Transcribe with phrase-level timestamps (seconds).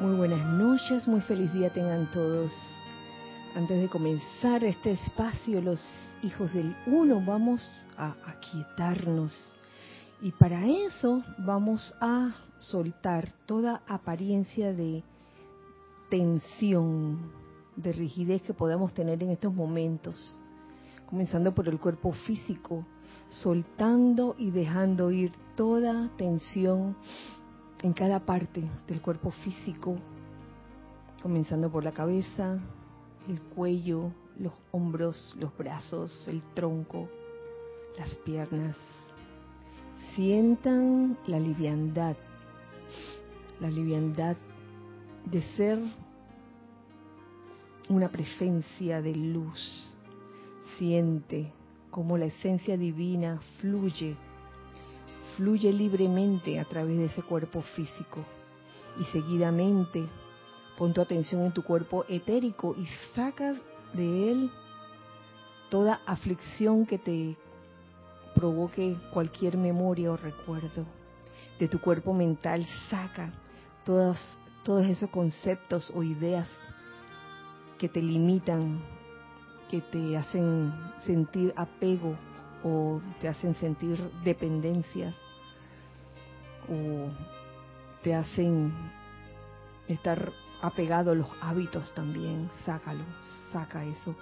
[0.00, 2.52] Muy buenas noches, muy feliz día tengan todos.
[3.56, 5.84] Antes de comenzar este espacio, los
[6.22, 9.32] hijos del uno, vamos a aquietarnos.
[10.22, 12.30] Y para eso vamos a
[12.60, 15.02] soltar toda apariencia de
[16.10, 17.32] tensión,
[17.74, 20.38] de rigidez que podamos tener en estos momentos.
[21.10, 22.86] Comenzando por el cuerpo físico,
[23.28, 26.94] soltando y dejando ir toda tensión
[27.82, 29.96] en cada parte del cuerpo físico,
[31.22, 32.58] comenzando por la cabeza,
[33.28, 37.08] el cuello, los hombros, los brazos, el tronco,
[37.98, 38.76] las piernas.
[40.14, 42.16] Sientan la liviandad,
[43.60, 44.36] la liviandad
[45.24, 45.78] de ser
[47.88, 49.96] una presencia de luz.
[50.78, 51.52] Siente
[51.90, 54.16] cómo la esencia divina fluye
[55.38, 58.24] fluye libremente a través de ese cuerpo físico.
[59.00, 60.04] Y seguidamente
[60.76, 63.54] pon tu atención en tu cuerpo etérico y saca
[63.94, 64.50] de él
[65.70, 67.36] toda aflicción que te
[68.34, 70.84] provoque cualquier memoria o recuerdo.
[71.60, 73.32] De tu cuerpo mental saca
[73.84, 74.18] todos,
[74.64, 76.48] todos esos conceptos o ideas
[77.78, 78.80] que te limitan,
[79.70, 80.72] que te hacen
[81.06, 82.16] sentir apego
[82.64, 85.14] o te hacen sentir dependencias
[86.70, 87.08] o
[88.02, 88.72] te hacen
[89.88, 93.04] estar apegado a los hábitos también, sácalo,
[93.52, 94.14] saca eso.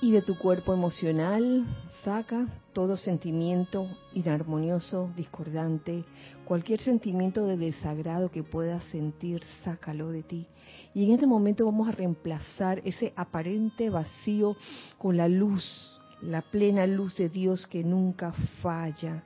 [0.00, 1.66] Y de tu cuerpo emocional,
[2.04, 6.04] saca todo sentimiento inarmonioso, discordante,
[6.44, 10.46] cualquier sentimiento de desagrado que puedas sentir, sácalo de ti.
[10.94, 14.56] Y en este momento vamos a reemplazar ese aparente vacío
[14.98, 18.32] con la luz, la plena luz de Dios que nunca
[18.62, 19.24] falla,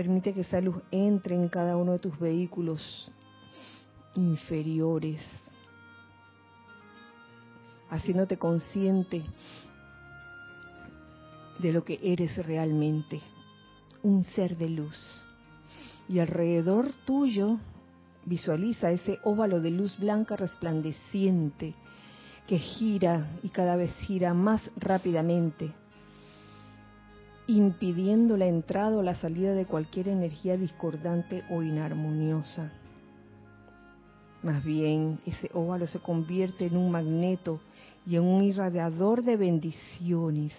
[0.00, 3.12] Permite que esa luz entre en cada uno de tus vehículos
[4.14, 5.20] inferiores,
[7.90, 9.22] haciéndote consciente
[11.58, 13.20] de lo que eres realmente,
[14.02, 15.22] un ser de luz.
[16.08, 17.58] Y alrededor tuyo
[18.24, 21.74] visualiza ese óvalo de luz blanca resplandeciente
[22.46, 25.74] que gira y cada vez gira más rápidamente
[27.56, 32.72] impidiendo la entrada o la salida de cualquier energía discordante o inarmoniosa.
[34.42, 37.60] Más bien, ese óvalo se convierte en un magneto
[38.06, 40.52] y en un irradiador de bendiciones.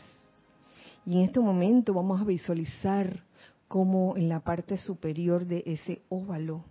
[1.05, 3.23] Y en este momento vamos a visualizar
[3.67, 6.63] cómo en la parte superior de ese óvalo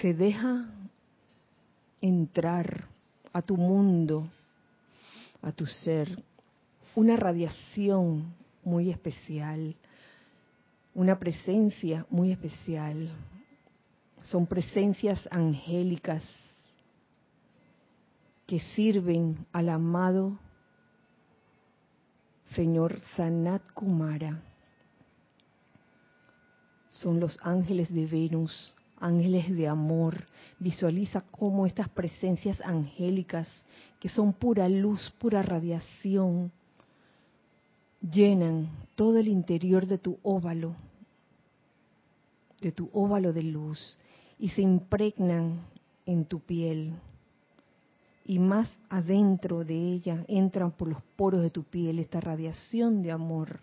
[0.00, 0.68] se deja
[2.00, 2.88] entrar
[3.32, 4.28] a tu mundo,
[5.40, 6.22] a tu ser,
[6.94, 8.34] una radiación
[8.66, 9.76] muy especial,
[10.92, 13.10] una presencia muy especial.
[14.22, 16.26] Son presencias angélicas
[18.44, 20.36] que sirven al amado
[22.56, 24.42] Señor Sanat Kumara.
[26.88, 30.26] Son los ángeles de Venus, ángeles de amor.
[30.58, 33.48] Visualiza cómo estas presencias angélicas,
[34.00, 36.50] que son pura luz, pura radiación,
[38.10, 40.74] llenan todo el interior de tu óvalo,
[42.60, 43.98] de tu óvalo de luz,
[44.38, 45.60] y se impregnan
[46.04, 46.94] en tu piel.
[48.24, 53.12] Y más adentro de ella entran por los poros de tu piel esta radiación de
[53.12, 53.60] amor.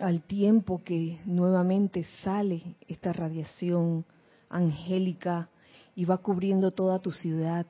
[0.00, 4.04] Al tiempo que nuevamente sale esta radiación
[4.48, 5.48] angélica
[5.94, 7.66] y va cubriendo toda tu ciudad,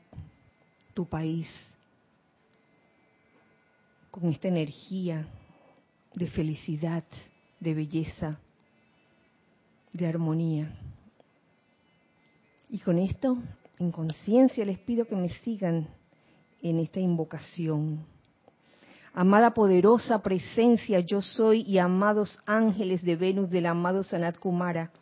[0.95, 1.49] tu país,
[4.15, 5.27] con esta energía
[6.15, 7.03] de felicidad,
[7.59, 8.39] de belleza,
[9.93, 10.71] de armonía.
[12.71, 13.37] Y con esto,
[13.81, 15.89] en conciencia, les pido que me sigan
[16.63, 18.07] en esta invocación.
[19.15, 24.93] Amada poderosa presencia, yo soy y amados ángeles de Venus del amado Sanat Kumara,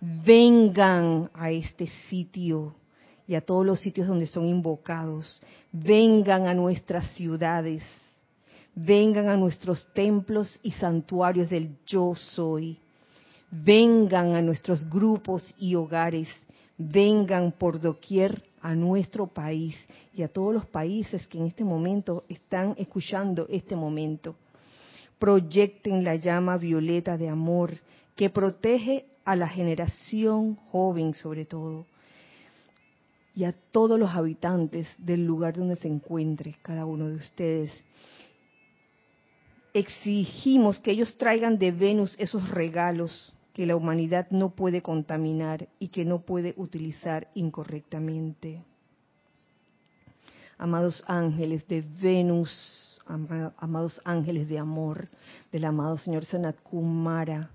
[0.00, 2.76] vengan a este sitio
[3.26, 5.42] y a todos los sitios donde son invocados,
[5.72, 7.82] vengan a nuestras ciudades,
[8.84, 12.78] vengan a nuestros templos y santuarios del yo soy,
[13.50, 16.28] vengan a nuestros grupos y hogares,
[16.78, 19.76] vengan por doquier a nuestro país
[20.14, 24.34] y a todos los países que en este momento están escuchando este momento.
[25.18, 27.72] Proyecten la llama violeta de amor
[28.16, 31.84] que protege a la generación joven sobre todo
[33.34, 37.70] y a todos los habitantes del lugar donde se encuentre cada uno de ustedes
[39.74, 45.88] exigimos que ellos traigan de Venus esos regalos que la humanidad no puede contaminar y
[45.88, 48.62] que no puede utilizar incorrectamente.
[50.56, 55.08] Amados ángeles de Venus, amados ángeles de amor
[55.50, 57.50] del amado Señor Sanat Kumara,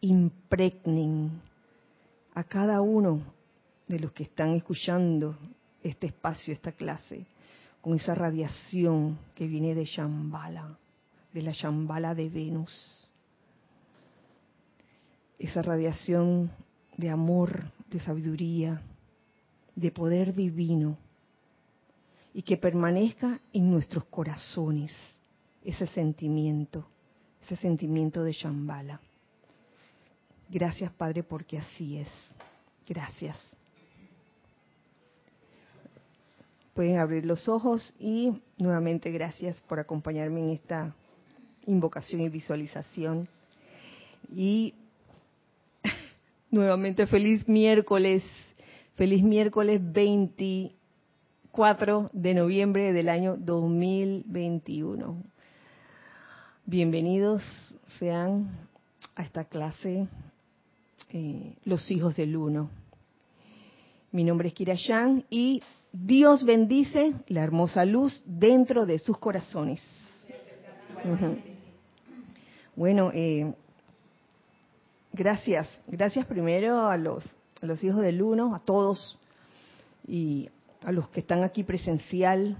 [0.00, 1.40] impregnen
[2.34, 3.22] a cada uno
[3.86, 5.36] de los que están escuchando
[5.82, 7.26] este espacio, esta clase,
[7.80, 10.76] con esa radiación que viene de Shambhala,
[11.32, 13.10] de la Shambhala de Venus.
[15.38, 16.50] Esa radiación
[16.96, 18.82] de amor, de sabiduría,
[19.74, 20.96] de poder divino,
[22.34, 24.92] y que permanezca en nuestros corazones
[25.64, 26.86] ese sentimiento,
[27.44, 29.00] ese sentimiento de Shambhala.
[30.48, 32.08] Gracias, Padre, porque así es.
[32.86, 33.38] Gracias.
[36.74, 40.94] Pueden abrir los ojos y nuevamente gracias por acompañarme en esta
[41.66, 43.28] invocación y visualización.
[44.34, 44.74] Y
[46.50, 48.24] nuevamente feliz miércoles,
[48.94, 55.22] feliz miércoles 24 de noviembre del año 2021.
[56.64, 57.42] Bienvenidos
[57.98, 58.50] sean
[59.14, 60.06] a esta clase
[61.12, 62.70] eh, los hijos del uno.
[64.12, 65.62] Mi nombre es Kira Yang y
[65.92, 69.82] Dios bendice la hermosa luz dentro de sus corazones.
[72.74, 73.52] Bueno, eh,
[75.12, 75.68] gracias.
[75.86, 77.24] Gracias primero a los,
[77.60, 79.18] a los hijos del uno, a todos,
[80.06, 80.48] y
[80.84, 82.56] a los que están aquí presencial,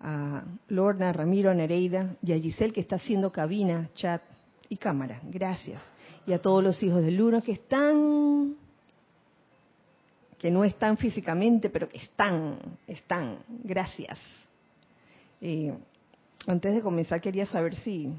[0.00, 4.22] a Lorna, Ramiro, Nereida y a Giselle que está haciendo cabina, chat
[4.68, 5.20] y cámara.
[5.24, 5.80] Gracias
[6.26, 8.56] y a todos los hijos del uno que están,
[10.38, 13.38] que no están físicamente, pero que están, están.
[13.64, 14.18] Gracias.
[15.40, 15.74] Eh,
[16.46, 18.12] antes de comenzar quería saber si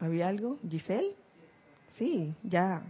[0.00, 1.14] había algo, Giselle.
[1.96, 2.82] Sí, ya.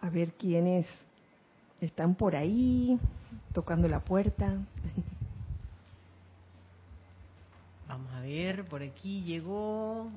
[0.00, 0.86] A ver quiénes
[1.80, 2.98] están por ahí
[3.52, 4.58] tocando la puerta.
[7.88, 10.10] Vamos a ver, por aquí llegó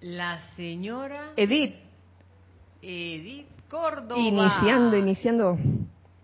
[0.00, 1.74] la señora Edith.
[2.82, 4.20] Edith Córdoba.
[4.20, 5.58] Iniciando, iniciando.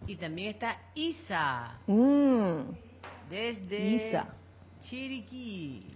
[0.06, 1.78] Y también está Isa.
[1.86, 2.60] Mm.
[3.30, 4.34] Desde Isa.
[4.82, 5.86] Chiriquí.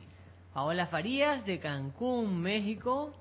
[0.54, 3.12] Paola Farías de Cancún, México.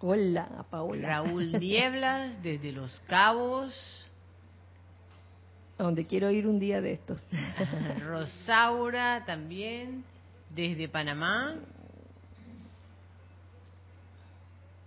[0.00, 1.08] Hola, Paola.
[1.08, 3.72] Raúl Nieblas desde Los Cabos.
[5.78, 7.20] A donde quiero ir un día de estos.
[8.04, 10.04] Rosaura también
[10.50, 11.54] desde Panamá.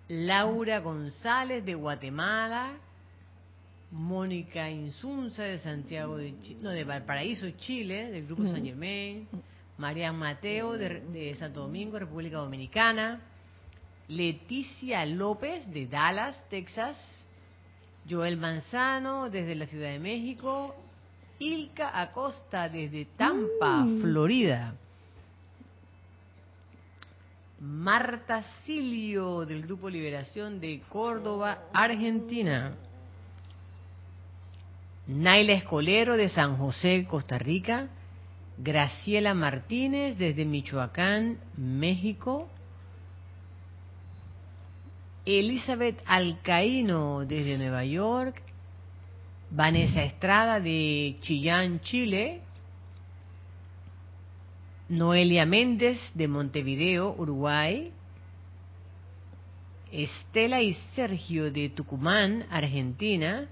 [0.10, 2.74] Laura González de Guatemala.
[3.92, 9.28] Mónica Insunza de Santiago de no, de Valparaíso, Chile, del Grupo San Germain.
[9.78, 13.20] María Mateo de, de Santo Domingo, República Dominicana.
[14.08, 16.98] Leticia López de Dallas, Texas.
[18.10, 20.76] Joel Manzano desde la Ciudad de México.
[21.40, 24.76] Ilka Acosta desde Tampa, Florida.
[27.60, 32.76] Marta Silio del Grupo Liberación de Córdoba, Argentina.
[35.12, 37.90] Naila Escolero de San José, Costa Rica.
[38.58, 42.48] Graciela Martínez desde Michoacán, México.
[45.26, 48.42] Elizabeth Alcaíno desde Nueva York.
[49.50, 52.40] Vanessa Estrada de Chillán, Chile.
[54.88, 57.92] Noelia Méndez de Montevideo, Uruguay.
[59.92, 63.50] Estela y Sergio de Tucumán, Argentina.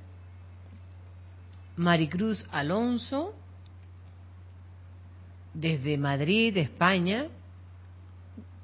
[1.79, 3.33] Maricruz Alonso
[5.53, 7.27] desde Madrid, España.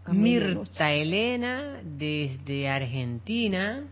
[0.07, 3.86] Mirta Elena desde Argentina.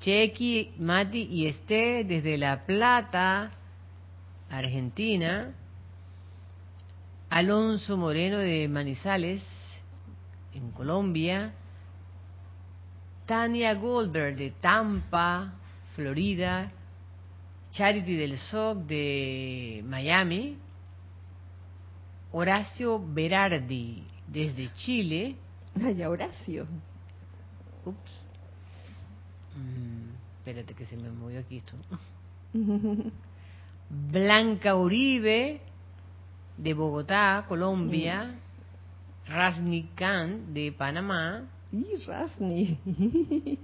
[0.00, 3.52] Chequi, Mati y Esté desde La Plata,
[4.50, 5.54] Argentina.
[7.30, 9.46] Alonso Moreno de Manizales,
[10.52, 11.52] en Colombia.
[13.26, 15.54] Tania Goldberg de Tampa,
[15.94, 16.72] Florida.
[17.76, 20.56] Charity del SOC de Miami.
[22.32, 25.36] Horacio Berardi desde Chile.
[25.84, 26.66] Ay, Horacio.
[27.84, 28.12] Ups.
[29.56, 31.76] Mm, espérate que se me movió aquí esto.
[33.90, 35.60] Blanca Uribe
[36.56, 38.40] de Bogotá, Colombia.
[39.26, 41.44] Rasni Khan de Panamá.
[41.72, 42.78] Y Rasni.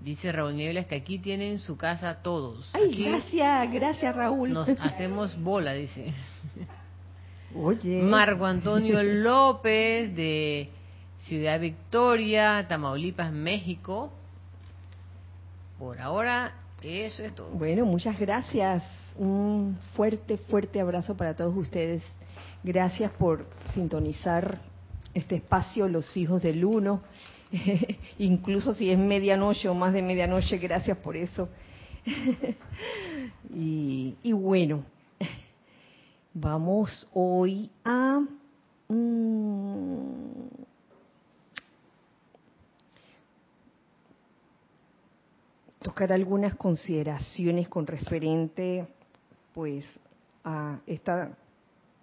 [0.00, 2.70] Dice Raúl Niebles que aquí tienen su casa todos.
[2.72, 4.50] Ay, Aquí gracias, gracias Raúl.
[4.52, 6.12] Nos hacemos bola, dice.
[7.54, 8.02] Oye.
[8.02, 10.70] Marco Antonio López de
[11.24, 14.10] Ciudad Victoria, Tamaulipas, México.
[15.78, 17.50] Por ahora, eso es todo.
[17.50, 18.82] Bueno, muchas gracias.
[19.16, 22.02] Un fuerte, fuerte abrazo para todos ustedes.
[22.62, 24.58] Gracias por sintonizar
[25.12, 27.02] este espacio, los hijos del uno.
[28.18, 31.48] Incluso si es medianoche o más de medianoche, gracias por eso.
[33.54, 34.84] y, bueno,
[36.34, 38.20] vamos hoy a...
[38.88, 40.10] mm,
[45.82, 48.86] tocar algunas consideraciones con referente
[49.54, 49.84] pues
[50.44, 51.36] a esta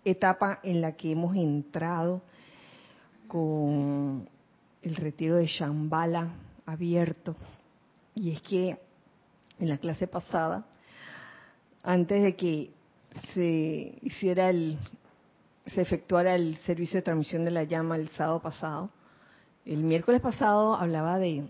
[0.04, 2.22] etapa en la que hemos entrado
[3.28, 4.28] con
[4.88, 6.34] el retiro de Shambhala
[6.66, 7.36] abierto.
[8.16, 8.78] Y es que
[9.60, 10.66] en la clase pasada,
[11.84, 12.72] antes de que
[13.34, 14.78] se hiciera el,
[15.66, 18.90] se efectuara el servicio de transmisión de la llama el sábado pasado,
[19.66, 21.46] el miércoles pasado hablaba de,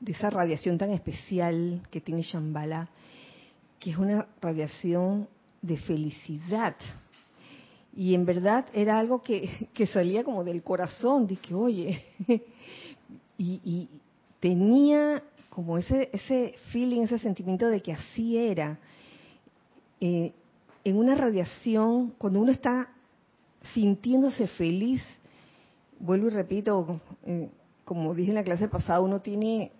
[0.00, 2.88] de esa radiación tan especial que tiene Shambhala,
[3.80, 5.28] que es una radiación
[5.62, 6.76] de felicidad.
[7.96, 12.04] Y en verdad era algo que, que salía como del corazón, de que, oye,
[13.38, 13.88] y,
[14.40, 18.78] tenía como ese, ese feeling, ese sentimiento de que así era.
[20.00, 20.32] Eh,
[20.84, 22.90] en una radiación, cuando uno está
[23.72, 25.02] sintiéndose feliz,
[25.98, 27.48] vuelvo y repito, eh,
[27.86, 29.72] como dije en la clase pasada, uno tiene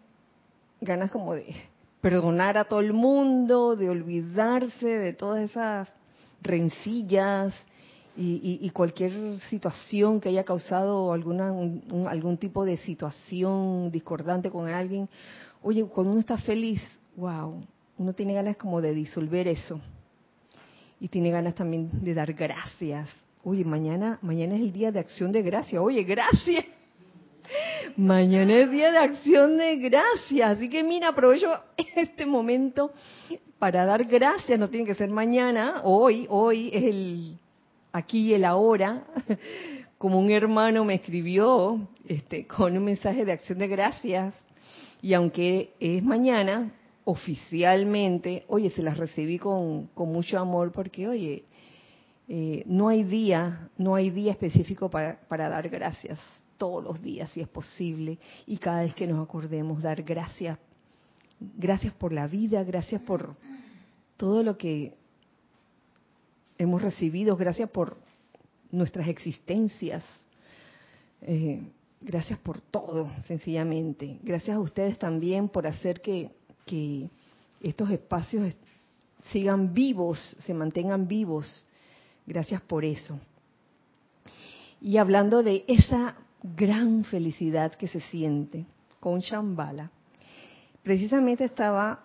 [0.81, 1.55] ganas como de
[2.01, 5.95] perdonar a todo el mundo, de olvidarse de todas esas
[6.41, 7.55] rencillas
[8.17, 14.51] y, y, cualquier situación que haya causado alguna un- un- algún tipo de situación discordante
[14.51, 15.09] con alguien.
[15.63, 16.81] Oye, cuando uno está feliz,
[17.17, 17.65] wow,
[17.99, 19.81] uno tiene ganas como de disolver eso
[21.01, 23.09] y tiene ganas también de dar gracias.
[23.43, 25.83] Oye, mañana, mañana es el día de acción de gracias.
[25.83, 26.65] Oye, gracias.
[27.97, 30.51] Mañana es día de acción de gracias.
[30.57, 31.49] Así que mira, aprovecho
[31.97, 32.93] este momento
[33.59, 34.59] para dar gracias.
[34.59, 37.39] No tiene que ser mañana, hoy, hoy es el
[37.95, 39.05] aquí y el ahora.
[39.99, 44.35] Como un hermano me escribió este, con un mensaje de acción de gracias.
[45.01, 46.73] Y aunque es mañana,
[47.05, 51.45] oficialmente, oye, se las recibí con, con mucho amor porque, oye,
[52.29, 56.19] eh, no hay día, no hay día específico para, para dar gracias.
[56.59, 60.59] Todos los días, si es posible, y cada vez que nos acordemos, dar gracias.
[61.39, 63.37] Gracias por la vida, gracias por
[64.17, 64.95] todo lo que
[66.59, 67.97] hemos recibido, gracias por
[68.71, 70.05] nuestras existencias.
[71.23, 71.63] Eh,
[72.01, 74.19] gracias por todo, sencillamente.
[74.23, 76.31] Gracias a ustedes también por hacer que,
[77.61, 78.55] estos espacios
[79.33, 81.67] sigan vivos, se mantengan vivos.
[82.27, 83.19] Gracias por eso.
[84.81, 88.67] Y hablando de esa gran felicidad que se siente
[89.01, 89.91] con Shambhala,
[90.83, 92.05] precisamente estaba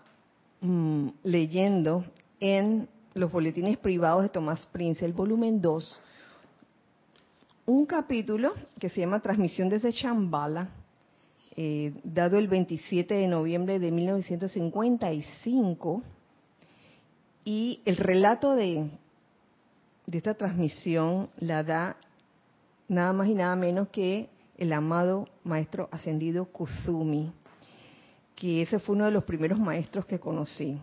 [0.62, 2.06] mm, leyendo
[2.39, 6.00] en los boletines privados de Tomás Prince, el volumen 2,
[7.66, 10.70] un capítulo que se llama Transmisión desde Shambhala,
[11.56, 16.01] eh, dado el 27 de noviembre de 1955,
[17.46, 18.89] y el relato de
[20.12, 21.96] esta transmisión la da
[22.88, 27.32] nada más y nada menos que el amado maestro ascendido Kuzumi,
[28.36, 30.78] que ese fue uno de los primeros maestros que conocí,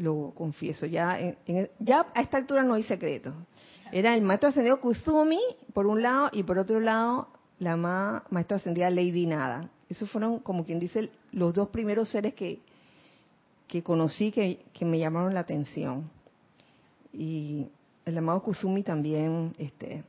[0.00, 3.34] lo confieso, ya, en- en- ya a esta altura no hay secretos.
[3.92, 5.40] Era el maestro ascendido Kuzumi,
[5.74, 7.28] por un lado, y por otro lado,
[7.58, 9.68] la ma- maestra ascendida Lady Nada.
[9.88, 12.60] Esos fueron, como quien dice, los dos primeros seres que,
[13.66, 16.08] que conocí que, que me llamaron la atención.
[17.12, 17.66] Y
[18.06, 20.02] el amado Kusumi también, este,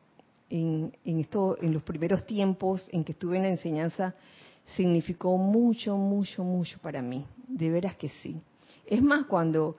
[0.49, 4.13] en, en, esto, en los primeros tiempos en que estuve en la enseñanza,
[4.77, 7.25] significó mucho, mucho, mucho para mí.
[7.47, 8.41] De veras que sí.
[8.85, 9.75] Es más, cuando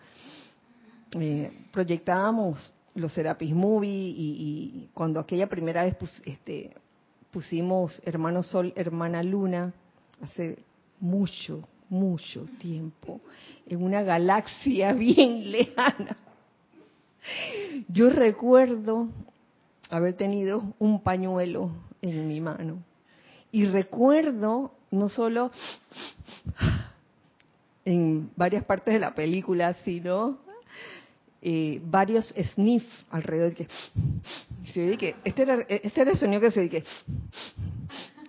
[1.12, 6.74] eh, proyectábamos los Serapis Movie y, cuando aquella primera vez este,
[7.30, 9.72] pusimos Hermano Sol, Hermana Luna,
[10.20, 10.58] hace
[11.00, 13.20] mucho, mucho tiempo,
[13.66, 16.16] en una galaxia bien lejana.
[17.88, 19.08] Yo recuerdo
[19.90, 22.82] haber tenido un pañuelo en mi mano.
[23.50, 25.50] Y recuerdo no solo
[27.84, 30.38] en varias partes de la película, sino
[31.40, 33.66] eh, varios sniff alrededor que
[34.72, 36.84] se oye que este era, este era el sonido que se oye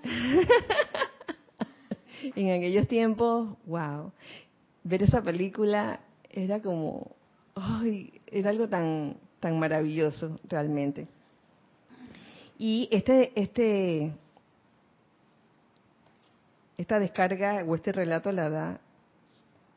[2.35, 4.11] en aquellos tiempos, wow,
[4.83, 7.15] ver esa película era como,
[7.55, 11.05] ay, era algo tan tan maravilloso realmente.
[12.57, 14.13] Y este, este,
[16.77, 18.79] esta descarga o este relato la da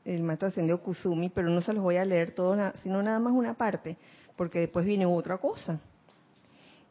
[0.06, 3.32] el maestro ascendió Kusumi, pero no se los voy a leer todos, sino nada más
[3.32, 3.96] una parte,
[4.36, 5.80] porque después viene otra cosa.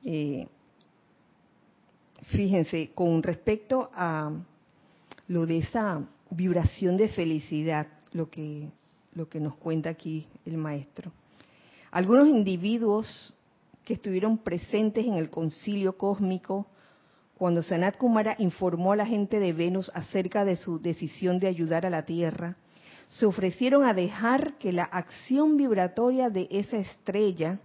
[0.03, 0.47] Eh,
[2.23, 4.31] fíjense, con respecto a
[5.29, 8.67] lo de esa vibración de felicidad, lo que,
[9.13, 11.11] lo que nos cuenta aquí el maestro.
[11.91, 13.33] Algunos individuos
[13.85, 16.67] que estuvieron presentes en el concilio cósmico
[17.37, 21.85] cuando Sanat Kumara informó a la gente de Venus acerca de su decisión de ayudar
[21.85, 22.55] a la Tierra,
[23.07, 27.59] se ofrecieron a dejar que la acción vibratoria de esa estrella,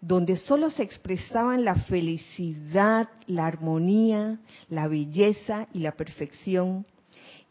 [0.00, 6.84] donde solo se expresaban la felicidad, la armonía, la belleza y la perfección,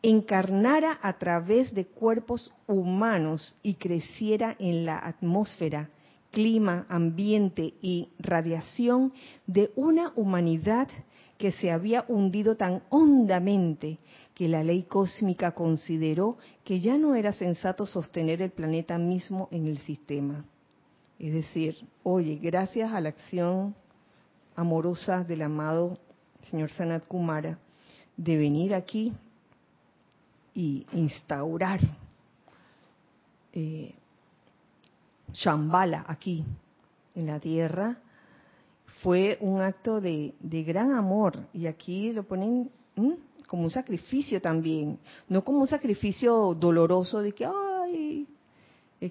[0.02, 5.90] encarnara a través de cuerpos humanos y creciera en la atmósfera,
[6.32, 9.14] clima, ambiente y radiación
[9.46, 10.88] de una humanidad
[11.38, 13.98] que se había hundido tan hondamente
[14.42, 19.68] que la ley cósmica consideró que ya no era sensato sostener el planeta mismo en
[19.68, 20.44] el sistema.
[21.20, 23.76] Es decir, oye, gracias a la acción
[24.56, 26.00] amorosa del amado
[26.50, 27.60] señor Sanat Kumara
[28.18, 29.14] de venir aquí
[30.56, 31.80] y instaurar
[33.54, 33.94] eh,
[35.34, 36.44] Shambhala aquí
[37.14, 37.96] en la tierra,
[39.04, 41.46] fue un acto de, gran amor.
[41.54, 42.72] Y aquí lo ponen
[43.52, 48.26] como un sacrificio también, no como un sacrificio doloroso de que, ay,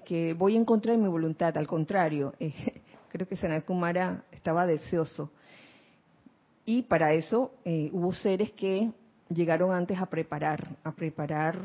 [0.03, 2.51] que voy en contra de mi voluntad, al contrario, eh,
[3.09, 5.29] creo que Sanat Kumara estaba deseoso.
[6.65, 8.89] Y para eso eh, hubo seres que
[9.29, 11.59] llegaron antes a preparar, a preparar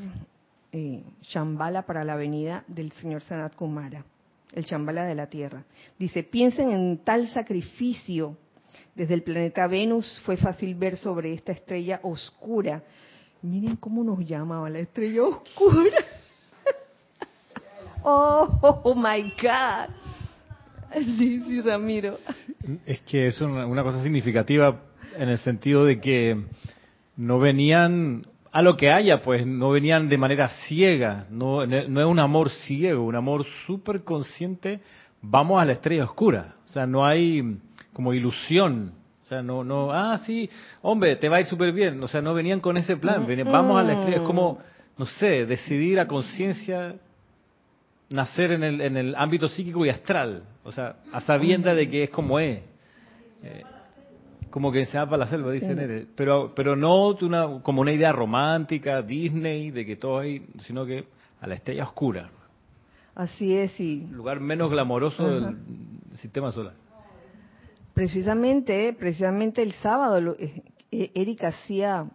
[0.70, 4.04] eh, Shambhala para la venida del señor Sanat Kumara,
[4.52, 5.64] el Shambhala de la Tierra.
[5.98, 8.36] Dice, piensen en tal sacrificio.
[8.96, 12.82] Desde el planeta Venus fue fácil ver sobre esta estrella oscura.
[13.42, 15.98] Miren cómo nos llamaba la estrella oscura.
[18.02, 19.94] oh, oh, my God.
[20.94, 22.14] Sí, sí, Ramiro.
[22.86, 24.80] Es que es una cosa significativa
[25.14, 26.44] en el sentido de que
[27.18, 32.06] no venían a lo que haya, pues no venían de manera ciega, no, no es
[32.06, 34.80] un amor ciego, un amor súper consciente,
[35.20, 37.58] vamos a la estrella oscura, sea, no hay
[37.92, 38.92] como ilusión,
[39.24, 40.48] o sea, no, no, ah, sí,
[40.82, 43.80] hombre, te va a ir súper bien, o sea, no venían con ese plan, vamos
[43.80, 44.58] a la estrella, es como,
[44.98, 46.94] no sé, decidir a conciencia
[48.10, 52.04] nacer en el, en el ámbito psíquico y astral, o sea, a sabienda de que
[52.04, 52.62] es como es.
[53.42, 53.62] Eh,
[54.50, 58.12] como que se va para la selva, dicen Pero, pero no una, como una idea
[58.12, 61.04] romántica, Disney, de que todo hay, sino que
[61.40, 62.30] a la estrella oscura.
[63.14, 64.06] Así es, y...
[64.06, 65.56] lugar menos glamoroso del
[67.94, 72.06] Precisamente, precisamente el sábado, eh, eh, Erika hacía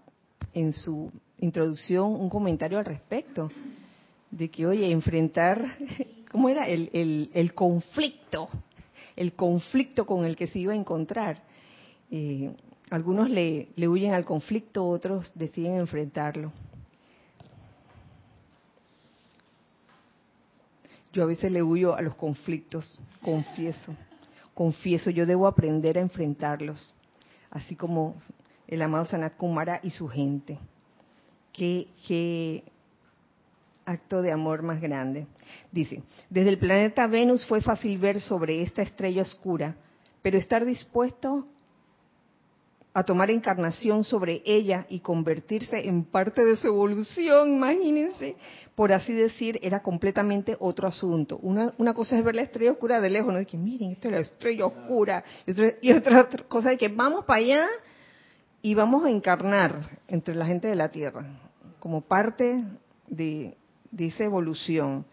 [0.54, 3.50] en su introducción un comentario al respecto,
[4.30, 5.66] de que, oye, enfrentar,
[6.32, 6.68] ¿cómo era?
[6.68, 8.50] El, el, el conflicto,
[9.16, 11.42] el conflicto con el que se iba a encontrar
[12.12, 12.54] eh,
[12.90, 16.52] algunos le huyen al conflicto, otros deciden enfrentarlo.
[21.14, 23.94] Yo a veces le huyo a los conflictos, confieso,
[24.54, 26.94] confieso, yo debo aprender a enfrentarlos,
[27.50, 28.16] así como
[28.68, 30.58] el amado Sanat Kumara y su gente.
[31.52, 32.64] Qué, qué
[33.86, 35.28] acto de amor más grande.
[35.72, 39.76] Dice, desde el planeta Venus fue fácil ver sobre esta estrella oscura,
[40.22, 41.46] pero estar dispuesto
[42.94, 48.36] a tomar encarnación sobre ella y convertirse en parte de su evolución, imagínense,
[48.76, 51.38] por así decir, era completamente otro asunto.
[51.38, 54.10] Una, una cosa es ver la estrella oscura de lejos, no de que miren, esto
[54.10, 55.24] es la estrella oscura,
[55.82, 57.68] y otra, cosa es que vamos para allá
[58.62, 61.26] y vamos a encarnar entre la gente de la Tierra,
[61.80, 62.62] como parte
[63.08, 63.56] de,
[63.90, 65.06] de esa evolución.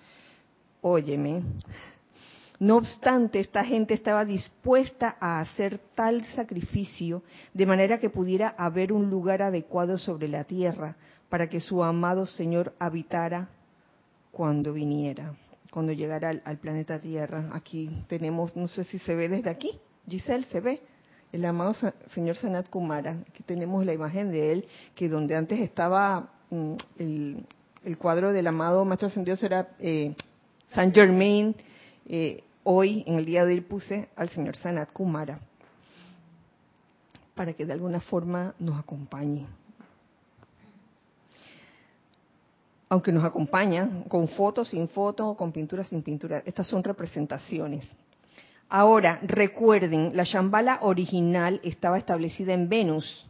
[0.80, 1.42] Óyeme,
[2.60, 7.22] no obstante, esta gente estaba dispuesta a hacer tal sacrificio
[7.54, 10.96] de manera que pudiera haber un lugar adecuado sobre la tierra
[11.28, 13.48] para que su amado Señor habitara
[14.32, 15.34] cuando viniera,
[15.70, 17.48] cuando llegara al, planeta Tierra.
[17.52, 20.80] Aquí tenemos, no sé si se ve desde aquí, Giselle, ¿se ve?
[21.30, 21.74] El amado
[22.14, 23.18] Señor Sanat Kumara.
[23.28, 28.84] Aquí tenemos la imagen de él, que donde antes estaba mm, el, cuadro del amado
[28.84, 30.14] Maestro Ascendido era eh,
[30.72, 31.54] Saint Germain,
[32.06, 35.40] eh, hoy, en el día de hoy, puse al señor Sanat Kumara
[37.34, 39.46] para que de alguna forma nos acompañe.
[42.90, 46.42] Aunque nos acompaña con fotos, sin foto, con pintura, sin pintura.
[46.44, 47.88] Estas son representaciones.
[48.68, 53.26] Ahora, recuerden, la Shambhala original estaba establecida en Venus.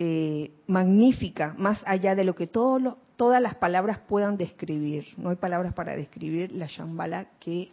[0.00, 5.08] Eh, magnífica, más allá de lo que todo todas las palabras puedan describir.
[5.18, 7.68] No hay palabras para describir la Shambhala que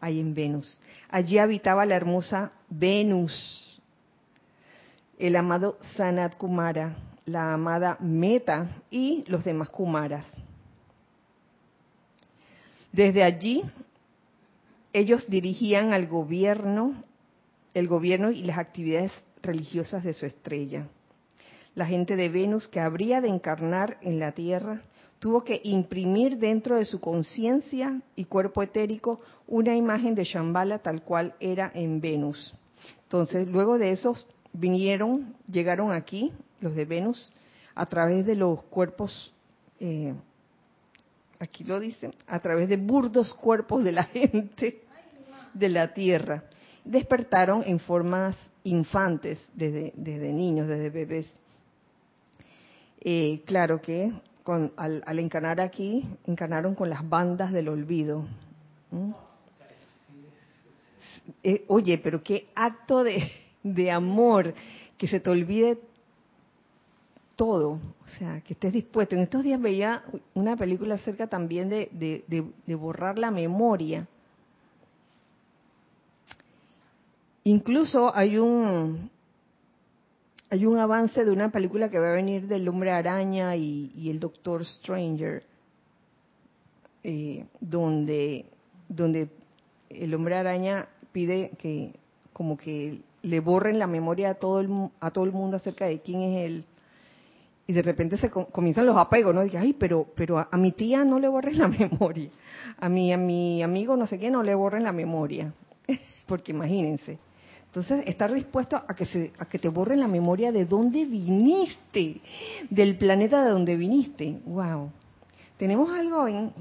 [0.00, 0.78] hay en Venus.
[1.10, 3.82] Allí habitaba la hermosa Venus,
[5.18, 10.24] el amado Sanat Kumara, la amada Meta y los demás Kumaras.
[12.92, 13.64] Desde allí,
[14.92, 17.02] ellos dirigían al gobierno,
[17.74, 19.10] el gobierno y las actividades
[19.42, 20.86] religiosas de su estrella.
[21.74, 24.82] La gente de Venus que habría de encarnar en la Tierra
[25.22, 31.04] tuvo que imprimir dentro de su conciencia y cuerpo etérico una imagen de Shambhala tal
[31.04, 32.52] cual era en Venus.
[33.04, 34.16] Entonces, luego de eso
[34.52, 37.32] vinieron, llegaron aquí, los de Venus,
[37.76, 39.32] a través de los cuerpos
[39.78, 40.12] eh,
[41.38, 44.82] aquí lo dicen, a través de burdos cuerpos de la gente
[45.54, 46.42] de la tierra.
[46.84, 49.92] Despertaron en formas infantes, desde,
[50.32, 51.32] niños, desde bebés.
[53.00, 54.12] Eh, claro que
[54.76, 58.26] al, encarnar aquí, encarnaron con las bandas del olvido.
[61.42, 63.30] Eh, oye, pero qué acto de,
[63.62, 64.54] de amor,
[64.98, 65.78] que se te olvide
[67.36, 69.14] todo, o sea, que estés dispuesto.
[69.14, 71.88] En estos días veía una película acerca también de,
[72.28, 74.06] de, borrar la memoria.
[77.44, 79.10] Incluso hay un
[80.52, 84.20] hay un avance de una película que va a venir del Hombre Araña y, el
[84.20, 85.42] Doctor Stranger,
[87.02, 88.44] eh, donde
[88.86, 89.30] donde
[89.88, 91.94] el Hombre Araña pide que
[92.34, 94.68] como que le borren la memoria a todo el
[95.00, 96.64] a todo el mundo acerca de quién es él
[97.66, 99.40] y de repente se comienzan los apegos, ¿no?
[99.40, 102.28] Dije, ay, pero, pero a, mi tía no le borren la memoria,
[102.78, 105.54] a mi, a mi amigo no sé qué no le borren la memoria,
[106.26, 107.18] porque imagínense.
[107.72, 112.20] Entonces, estar dispuesto a que, se, a que te borren la memoria de dónde viniste,
[112.68, 114.40] del planeta de donde viniste.
[114.44, 114.92] ¡Wow!
[115.56, 116.52] Tenemos algo en...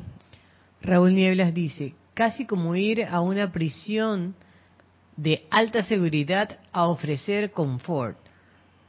[0.82, 4.36] Raúl Nieblas dice, casi como ir a una prisión
[5.18, 8.18] de alta seguridad a ofrecer confort.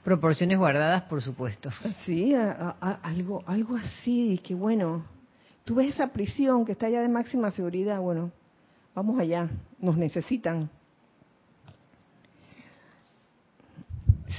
[0.05, 1.71] Proporciones guardadas, por supuesto.
[2.05, 2.37] Sí,
[3.03, 5.05] algo, algo así, que bueno,
[5.65, 8.31] tú ves esa prisión que está allá de máxima seguridad, bueno,
[8.95, 9.49] vamos allá,
[9.81, 10.71] nos necesitan.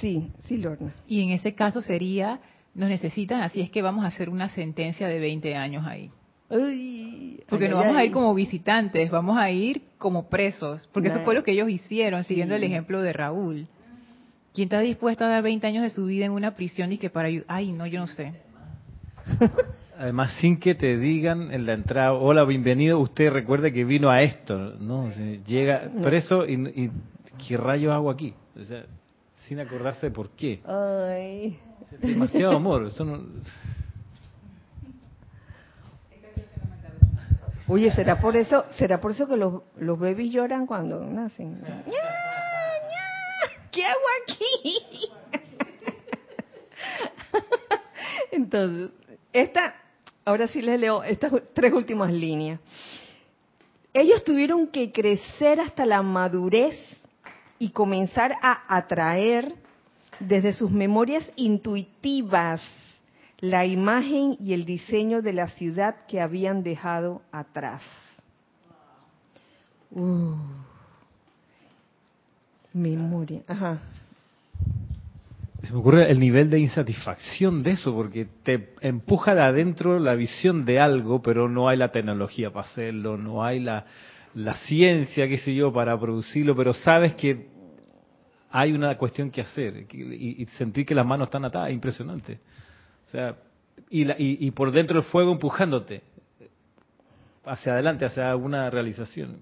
[0.03, 0.93] Sí, sí, Lorna.
[1.07, 2.41] Y en ese caso sería,
[2.75, 6.11] nos necesitan, así es que vamos a hacer una sentencia de 20 años ahí.
[7.47, 11.33] porque no vamos a ir como visitantes, vamos a ir como presos, porque eso fue
[11.33, 13.67] lo que ellos hicieron, siguiendo el ejemplo de Raúl.
[14.53, 17.09] ¿Quién está dispuesto a dar 20 años de su vida en una prisión y que
[17.09, 17.45] para ayudar?
[17.47, 18.33] Ay, no, yo no sé.
[19.97, 24.21] Además, sin que te digan en la entrada, hola, bienvenido, usted recuerde que vino a
[24.21, 25.09] esto, ¿no?
[25.47, 26.91] llega preso y, y
[27.47, 28.33] ¿qué rayo hago aquí?
[28.59, 28.83] O sea,
[29.47, 30.61] sin acordarse de por qué.
[30.65, 31.59] Ay.
[32.01, 32.91] demasiado amor.
[37.67, 41.61] Oye, ¿será por eso, será por eso que los, los bebés lloran cuando nacen?
[43.71, 45.09] ¿qué hago aquí?
[48.31, 48.91] Entonces,
[49.31, 49.75] esta,
[50.25, 52.59] ahora sí les leo estas tres últimas líneas.
[53.93, 56.75] Ellos tuvieron que crecer hasta la madurez
[57.59, 59.53] y comenzar a atraer
[60.19, 62.61] desde sus memorias intuitivas
[63.39, 67.81] la imagen y el diseño de la ciudad que habían dejado atrás.
[69.91, 70.35] Uh
[72.73, 73.41] memoria.
[73.47, 73.79] Ajá.
[75.61, 80.13] Se me ocurre el nivel de insatisfacción de eso, porque te empuja de adentro la
[80.15, 83.85] visión de algo, pero no hay la tecnología para hacerlo, no hay la,
[84.35, 87.47] la ciencia, qué sé yo, para producirlo, pero sabes que
[88.49, 92.39] hay una cuestión que hacer y, sentir que las manos están atadas, impresionante.
[93.07, 93.35] O sea,
[93.89, 96.01] y, la, y, por dentro el fuego empujándote
[97.45, 99.39] hacia adelante, hacia una realización.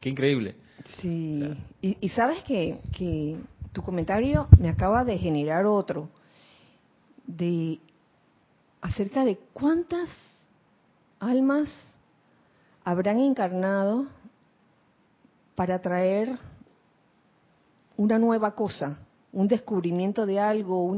[0.00, 0.54] qué increíble.
[1.00, 1.42] Sí,
[1.80, 3.36] y, sabes que, que
[3.72, 6.08] tu comentario me acaba de generar otro,
[7.26, 7.78] de
[8.80, 10.08] acerca de cuántas
[11.20, 11.72] almas
[12.84, 14.08] habrán encarnado
[15.54, 16.38] para traer
[17.96, 18.98] una nueva cosa,
[19.32, 20.94] un descubrimiento de algo,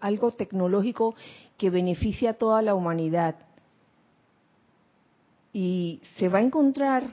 [0.00, 1.14] algo tecnológico
[1.56, 3.36] que beneficie a toda la humanidad.
[5.52, 7.04] Y se va a encontrar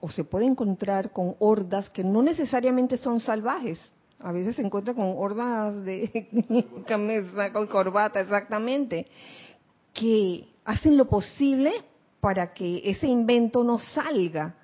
[0.00, 3.78] o se puede encontrar con hordas que no necesariamente son salvajes.
[4.20, 6.28] A veces se encuentra con hordas de
[6.86, 9.06] camisa con corbata, exactamente,
[9.92, 11.72] que hacen lo posible
[12.20, 14.54] para que ese invento no salga,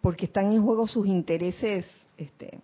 [0.00, 1.86] porque están en juego sus intereses
[2.16, 2.58] este,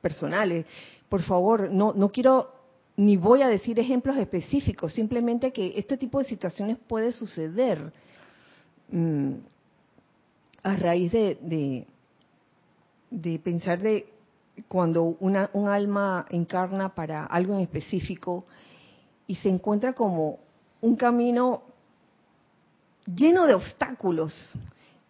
[0.00, 0.66] personales.
[1.08, 2.62] Por favor, no, no quiero
[2.96, 7.92] ni voy a decir ejemplos específicos, simplemente que este tipo de situaciones puede suceder
[8.90, 9.32] mm,
[10.62, 11.86] a raíz de,
[13.10, 14.06] de, pensar de
[14.68, 18.44] cuando una, un alma encarna para algo en específico
[19.26, 20.38] y se encuentra como
[20.80, 21.62] un camino
[23.06, 24.32] lleno de obstáculos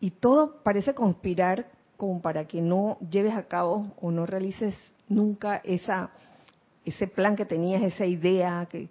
[0.03, 4.75] y todo parece conspirar como para que no lleves a cabo o no realices
[5.09, 6.11] nunca esa
[6.85, 8.89] ese plan que tenías, esa idea que,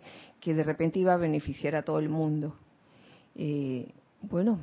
[0.54, 2.56] de repente iba a beneficiar a todo el mundo.
[3.36, 3.90] Eh,
[4.22, 4.58] bueno,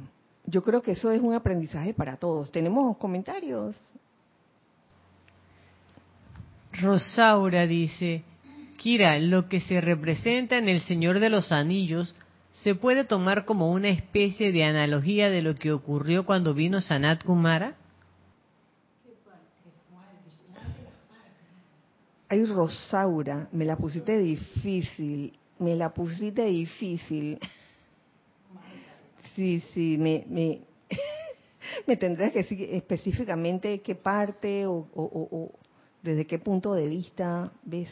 [0.47, 2.51] yo creo que eso es un aprendizaje para todos.
[2.51, 3.77] ¿Tenemos comentarios?
[6.81, 8.23] Rosaura dice,
[8.79, 12.15] Kira, lo que se representa en el Señor de los Anillos
[12.63, 17.23] se puede tomar como una especie de analogía de lo que ocurrió cuando vino Sanat
[17.25, 17.77] Kumara.
[22.29, 27.39] Ay, Rosaura, me la pusiste difícil, me la pusiste difícil.
[29.35, 30.61] Sí, sí, me, me,
[31.87, 35.53] me tendrás que decir específicamente qué parte o, o,
[36.03, 37.89] desde qué punto de vista ves,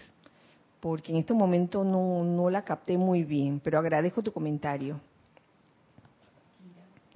[0.87, 5.01] porque en este momento no, no la capté muy bien, pero agradezco tu comentario.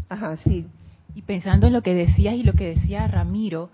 [0.08, 0.66] Ajá, sí.
[1.14, 3.70] Y pensando en lo que decías y lo que decía Ramiro,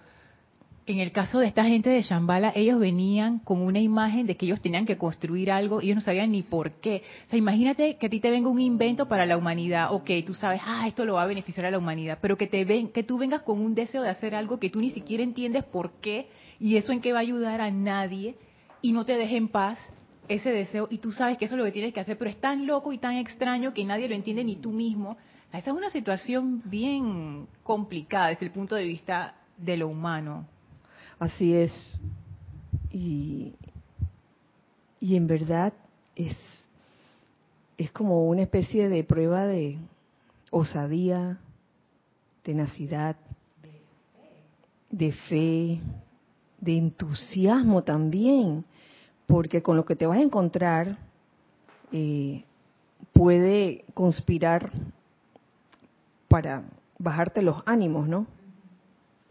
[0.85, 4.45] en el caso de esta gente de Shambhala, ellos venían con una imagen de que
[4.45, 7.03] ellos tenían que construir algo y ellos no sabían ni por qué.
[7.29, 10.35] O sea, imagínate que a ti te venga un invento para la humanidad, ok, tú
[10.35, 13.03] sabes, ah, esto lo va a beneficiar a la humanidad, pero que te ven, que
[13.03, 16.29] tú vengas con un deseo de hacer algo que tú ni siquiera entiendes por qué
[16.61, 18.35] y eso en qué va a ayudar a nadie
[18.87, 19.81] y no te deje en paz
[20.29, 22.41] ese deseo y tú sabes que eso es lo que tienes que hacer, pero es
[22.41, 25.17] tan loco y tan extraño que nadie lo entiende ni tú mismo.
[25.53, 30.47] Esa es una situación bien complicada desde el punto de vista de lo humano.
[31.19, 31.73] Así es.
[32.93, 33.55] Y,
[35.01, 35.73] y en verdad
[36.15, 36.37] es,
[37.77, 39.79] es como una especie de prueba de
[40.53, 41.41] osadía,
[42.45, 43.17] tenacidad,
[44.91, 45.81] de fe,
[46.61, 48.65] de entusiasmo también,
[49.27, 50.99] porque con lo que te vas a encontrar
[51.93, 52.45] eh,
[53.13, 54.71] puede conspirar
[56.29, 56.65] para
[56.99, 58.27] bajarte los ánimos, ¿no?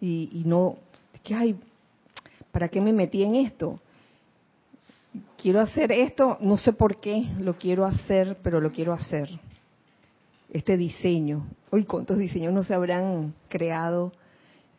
[0.01, 0.75] Y, no,
[1.23, 1.55] que hay
[2.51, 3.79] ¿para qué me metí en esto?
[5.41, 9.29] Quiero hacer esto, no sé por qué lo quiero hacer, pero lo quiero hacer.
[10.51, 11.45] Este diseño.
[11.71, 14.11] Hoy, ¿cuántos diseños no se habrán creado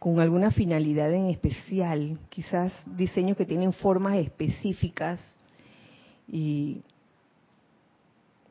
[0.07, 2.21] con alguna finalidad en especial?
[2.29, 5.19] Quizás diseños que tienen formas específicas
[6.29, 6.83] y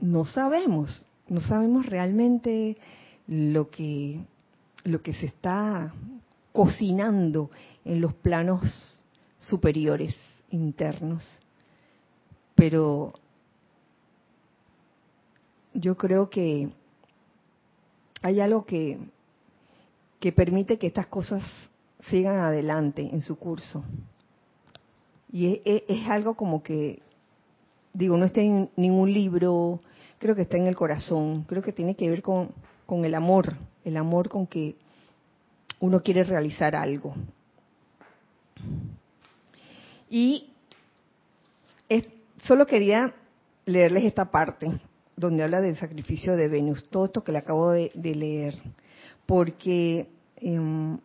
[0.02, 2.76] no sabemos, no sabemos realmente
[3.28, 4.20] lo que
[4.84, 5.94] lo que se está
[6.52, 7.50] cocinando
[7.86, 9.02] en los planos
[9.40, 10.14] superiores
[10.50, 11.40] internos.
[12.54, 13.14] Pero
[15.74, 16.70] yo creo que
[18.22, 19.00] hay algo que,
[20.26, 21.44] que permite que estas cosas
[22.10, 23.84] sigan adelante en su curso.
[25.32, 27.04] Y es, algo como que,
[27.94, 29.80] digo, no está en ningún libro,
[30.18, 32.50] creo que está en el corazón, creo que tiene que ver con,
[32.88, 34.76] con el amor, el amor con que
[35.80, 37.14] uno quiere realizar algo.
[40.10, 40.50] Y
[42.46, 43.14] solo quería
[43.68, 44.72] leerles esta parte
[45.16, 48.56] donde habla del sacrificio de Venus, todo esto que le acabo de, leer,
[49.28, 50.08] porque,
[50.38, 50.98] em,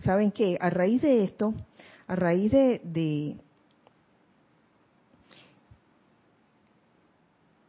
[0.00, 0.56] ¿saben qué?
[0.60, 1.54] A raíz de esto,
[2.06, 2.80] a raíz de,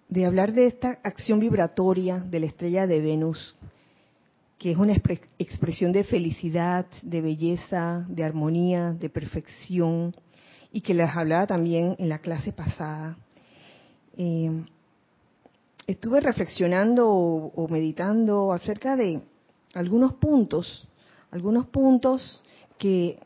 [0.10, 3.56] de, hablar de esta acción vibratoria de la estrella de Venus,
[4.58, 4.94] que es una
[5.38, 10.16] expresión de felicidad, de belleza, de armonía, de perfección,
[10.72, 13.18] y que les hablaba también en la clase pasada.
[14.18, 14.50] Eh,
[15.88, 19.22] estuve reflexionando o, meditando acerca de
[19.76, 20.88] algunos puntos,
[21.30, 22.42] algunos puntos
[22.80, 23.20] que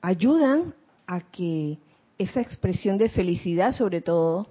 [0.00, 0.74] ayudan
[1.06, 1.78] a que
[2.18, 4.48] esa expresión de felicidad, sobre todo,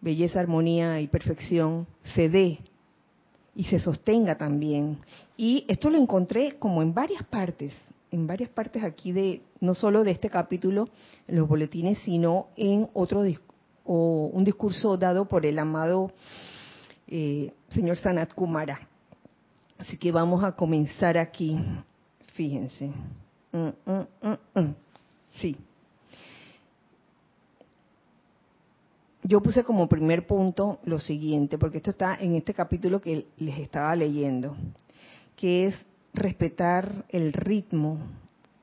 [0.00, 2.58] belleza, armonía y perfección, se dé
[3.54, 4.98] y se sostenga también.
[5.36, 7.72] Y esto lo encontré como en varias partes,
[8.10, 10.88] en varias partes aquí de, no solo de este capítulo,
[11.28, 13.22] en los boletines, sino en otro
[13.86, 16.10] o un discurso dado por el amado
[17.06, 18.88] eh, señor Sanat Kumara.
[19.78, 21.58] Así que vamos a comenzar aquí.
[22.34, 22.90] Fíjense.
[23.52, 24.74] Mm, mm, mm,
[25.40, 25.56] sí.
[29.22, 33.58] Yo puse como primer punto lo siguiente, porque esto está en este capítulo que les
[33.58, 34.54] estaba leyendo,
[35.34, 35.74] que es
[36.12, 37.98] respetar el ritmo,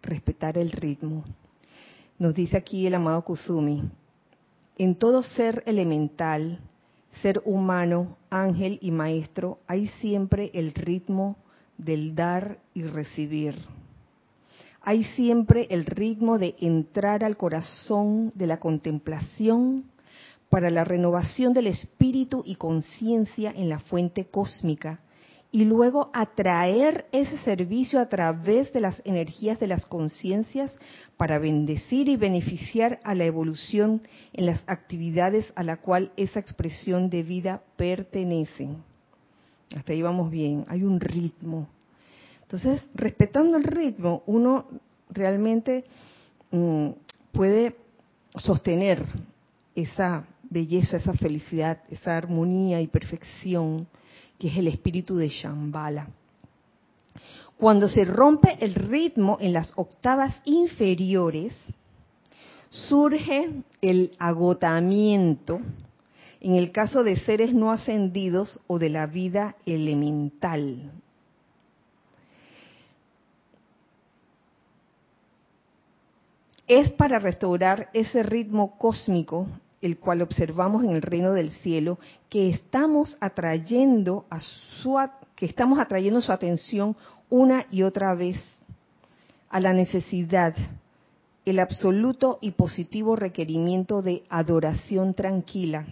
[0.03, 1.23] respetar el ritmo.
[2.19, 3.89] Nos dice aquí el amado Kusumi,
[4.77, 6.59] en todo ser elemental,
[7.21, 11.37] ser humano, ángel y maestro, hay siempre el ritmo
[11.77, 13.55] del dar y recibir.
[14.81, 19.85] Hay siempre el ritmo de entrar al corazón de la contemplación
[20.49, 24.99] para la renovación del espíritu y conciencia en la fuente cósmica
[25.51, 30.73] y luego atraer ese servicio a través de las energías de las conciencias
[31.17, 37.09] para bendecir y beneficiar a la evolución en las actividades a la cual esa expresión
[37.09, 38.69] de vida pertenece.
[39.75, 41.67] Hasta ahí vamos bien, hay un ritmo.
[42.43, 44.65] Entonces, respetando el ritmo, uno
[45.09, 45.83] realmente
[46.51, 46.89] mm,
[47.33, 47.75] puede
[48.37, 49.03] sostener
[49.75, 53.87] esa belleza, esa felicidad, esa armonía y perfección
[54.41, 56.07] que es el espíritu de Shambhala.
[57.57, 61.53] Cuando se rompe el ritmo en las octavas inferiores,
[62.71, 63.51] surge
[63.83, 65.59] el agotamiento
[66.39, 70.91] en el caso de seres no ascendidos o de la vida elemental.
[76.65, 79.45] Es para restaurar ese ritmo cósmico
[79.81, 81.97] el cual observamos en el reino del cielo,
[82.29, 84.97] que estamos atrayendo a su
[85.35, 86.95] que estamos atrayendo su atención
[87.29, 88.37] una y otra vez
[89.49, 90.55] a la necesidad,
[91.45, 95.87] el absoluto y positivo requerimiento de adoración tranquila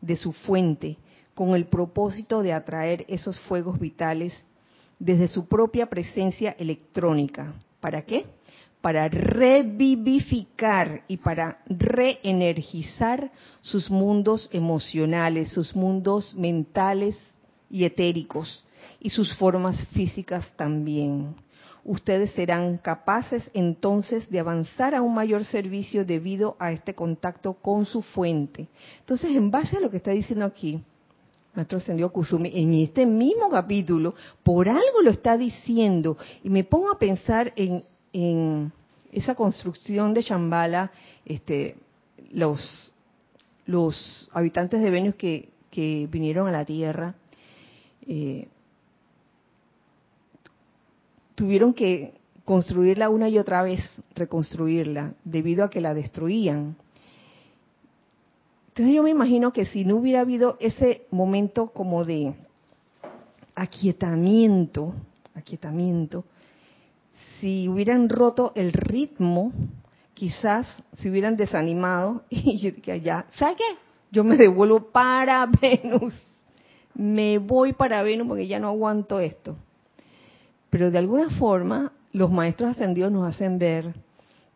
[0.00, 0.98] de su fuente,
[1.34, 4.32] con el propósito de atraer esos fuegos vitales
[4.98, 7.54] desde su propia presencia electrónica.
[7.80, 8.26] ¿Para qué?
[8.80, 17.18] Para revivificar y para reenergizar sus mundos emocionales, sus mundos mentales
[17.70, 18.64] y etéricos
[19.00, 21.34] y sus formas físicas también.
[21.84, 27.86] Ustedes serán capaces entonces de avanzar a un mayor servicio debido a este contacto con
[27.86, 28.66] su fuente.
[29.00, 30.82] Entonces, en base a lo que está diciendo aquí,
[31.54, 36.98] Maestro Kusumi, en este mismo capítulo, por algo lo está diciendo, y me pongo a
[36.98, 37.84] pensar en
[38.16, 38.72] en
[39.12, 40.90] esa construcción de Chambala,
[41.26, 41.76] este,
[42.32, 42.90] los,
[44.32, 47.14] habitantes de Venus que, que vinieron a la Tierra,
[48.06, 48.48] eh,
[51.34, 52.14] tuvieron que
[52.46, 53.80] construirla una y otra vez,
[54.14, 56.76] reconstruirla, debido a que la destruían.
[58.68, 62.34] Entonces yo me imagino que si no hubiera habido ese momento como de
[63.54, 64.94] aquietamiento,
[65.34, 66.24] aquietamiento,
[67.40, 69.52] si hubieran roto el ritmo,
[70.14, 73.76] quizás se hubieran desanimado y que allá, ¿sabe qué?
[74.10, 76.14] Yo me devuelvo para Venus.
[76.94, 79.56] Me voy para Venus porque ya no aguanto esto.
[80.70, 83.94] Pero de alguna forma, los maestros ascendidos nos hacen ver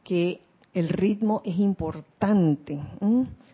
[0.02, 0.40] que
[0.72, 2.80] el ritmo es importante.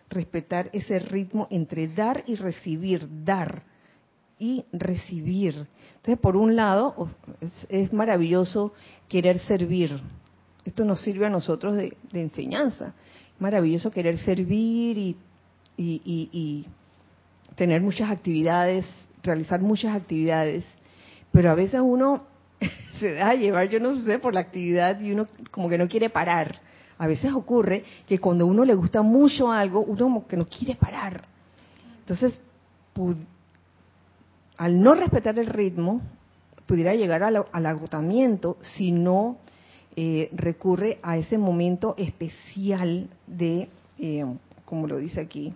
[0.09, 3.63] Respetar ese ritmo entre dar y recibir, dar
[4.39, 5.67] y recibir.
[5.97, 7.09] Entonces, por un lado,
[7.69, 8.73] es, maravilloso
[9.07, 9.99] querer servir.
[10.65, 12.93] Esto nos sirve a nosotros de, enseñanza.
[13.39, 15.17] Maravilloso querer servir y,
[15.77, 16.65] y,
[17.55, 18.85] tener muchas actividades,
[19.23, 20.65] realizar muchas actividades.
[21.31, 22.23] Pero a veces uno
[22.99, 26.09] se deja llevar, yo no sé, por la actividad y uno como que no quiere
[26.09, 26.55] parar.
[26.99, 30.75] A veces ocurre que cuando uno le gusta mucho algo, uno como que no quiere
[30.75, 31.25] parar.
[31.99, 32.41] Entonces,
[34.57, 36.01] al no respetar el ritmo,
[36.65, 39.37] pudiera llegar al, agotamiento si no
[39.95, 44.25] eh, recurre a ese momento especial de, eh,
[44.65, 45.53] como lo dice aquí,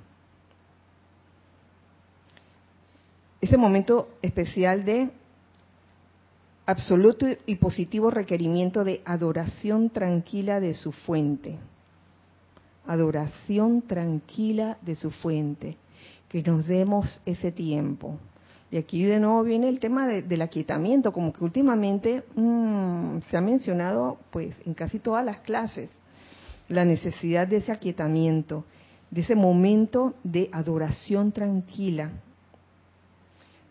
[3.42, 5.10] ese momento especial de
[6.68, 11.58] absoluto y positivo requerimiento de adoración tranquila de su fuente.
[12.88, 15.78] Adoración tranquila de su fuente.
[16.30, 18.18] Que nos demos ese tiempo.
[18.72, 23.41] Y aquí de nuevo viene el tema del aquietamiento, como que últimamente mm, se ha
[23.41, 25.89] mencionado pues en casi todas las clases
[26.69, 28.63] la necesidad de ese aquietamiento,
[29.09, 32.11] de ese momento de adoración tranquila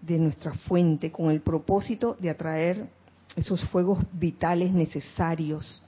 [0.02, 2.86] de nuestra fuente con el propósito de atraer
[3.36, 5.82] esos fuegos vitales necesarios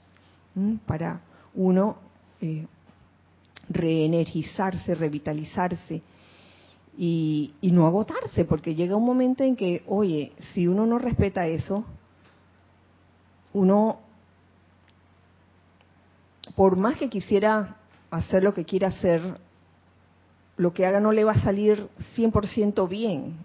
[0.87, 1.21] para
[1.53, 1.97] uno
[2.41, 2.65] eh,
[3.69, 6.01] reenergizarse, revitalizarse
[6.97, 11.85] y, no agotarse, porque llega un momento en que, oye, si uno no respeta eso,
[13.53, 13.99] uno,
[16.55, 17.77] por más que quisiera
[18.11, 19.21] hacer lo que quiera hacer,
[20.57, 23.37] lo que haga no le va a salir 100% bien,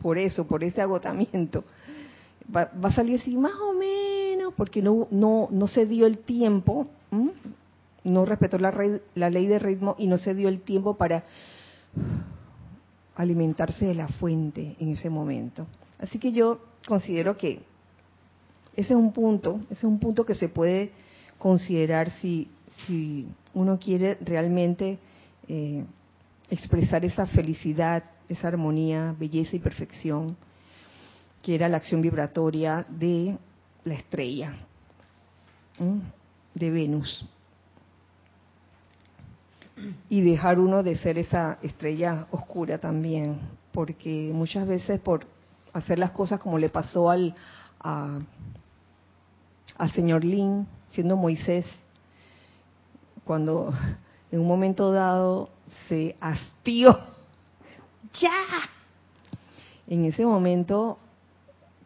[0.00, 1.64] por eso, por ese agotamiento.
[2.54, 6.86] va, a salir así más o menos, porque no, no, no se dio el tiempo,
[8.04, 8.72] no respetó la,
[9.16, 11.24] la ley de ritmo y no se dio el tiempo para
[13.16, 15.66] alimentarse de la fuente en ese momento.
[15.98, 17.62] Así que yo considero que
[18.74, 20.92] ese es un punto, ese es un punto que se puede
[21.38, 22.48] considerar si,
[23.54, 24.98] uno quiere realmente
[25.48, 25.82] eh,
[26.50, 30.36] expresar esa felicidad, esa armonía, belleza y perfección,
[31.42, 33.38] que era la acción vibratoria de
[33.84, 34.56] la estrella,
[36.52, 37.26] de Venus.
[40.08, 43.40] Y dejar uno de ser esa estrella oscura también,
[43.72, 45.26] porque muchas veces por
[45.74, 47.34] hacer las cosas como le pasó al,
[47.80, 48.18] a,
[49.76, 51.66] al señor Lin, siendo Moisés,
[53.24, 53.74] cuando
[54.30, 55.50] en un momento dado
[55.88, 56.98] se hastió,
[58.20, 58.30] ya,
[59.88, 60.98] en ese momento,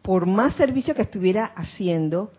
[0.01, 2.31] por más servicio que estuviera haciendo,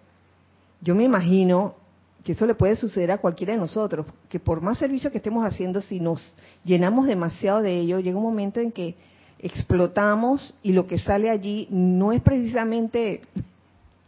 [0.81, 1.75] yo me imagino
[2.23, 5.45] que eso le puede suceder a cualquiera de nosotros, que por más servicio que estemos
[5.45, 8.95] haciendo, si nos llenamos demasiado de ello, llega un momento en que
[9.41, 13.23] explotamos y lo que sale allí no es precisamente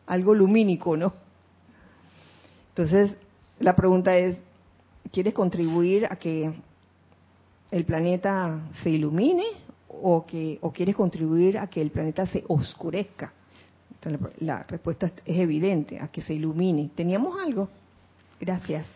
[0.06, 1.12] algo lumínico, ¿no?
[2.68, 3.16] Entonces,
[3.58, 4.38] la pregunta es,
[5.10, 6.52] ¿quieres contribuir a que
[7.70, 9.44] el planeta se ilumine
[9.88, 13.32] o, que, o quieres contribuir a que el planeta se oscurezca?
[13.90, 16.90] Entonces, la respuesta es evidente, a que se ilumine.
[16.94, 17.68] ¿Teníamos algo?
[18.40, 18.86] Gracias.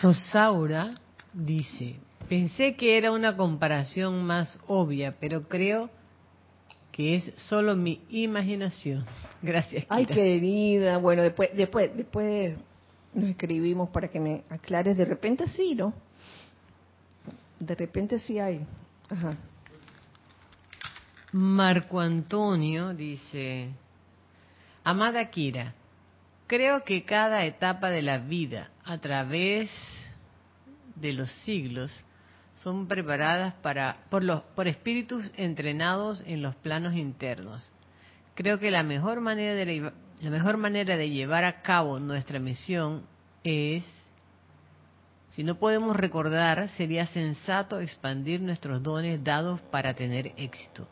[0.00, 0.94] Rosaura
[1.32, 1.96] dice,
[2.32, 5.90] Pensé que era una comparación más obvia, pero creo
[6.90, 9.04] que es solo mi imaginación.
[9.42, 9.84] Gracias.
[9.88, 10.96] Ay, querida.
[10.98, 12.56] Bueno, después, después, después
[13.12, 14.96] nos escribimos para que me aclares.
[14.96, 15.92] De repente sí, ¿no?
[17.58, 18.64] De repente sí hay.
[19.10, 19.36] Ajá.
[21.32, 23.68] Marco Antonio dice,
[24.84, 25.74] Amada Kira,
[26.52, 29.70] creo que cada etapa de la vida, a través
[30.96, 31.90] de los siglos,
[32.56, 37.72] son preparadas para, por, los, por espíritus entrenados en los planos internos.
[38.34, 43.06] Creo que la mejor manera de, la mejor manera de llevar a cabo nuestra misión
[43.44, 43.82] es,
[45.30, 50.86] si no podemos recordar, sería sensato expandir nuestros dones dados para tener éxito.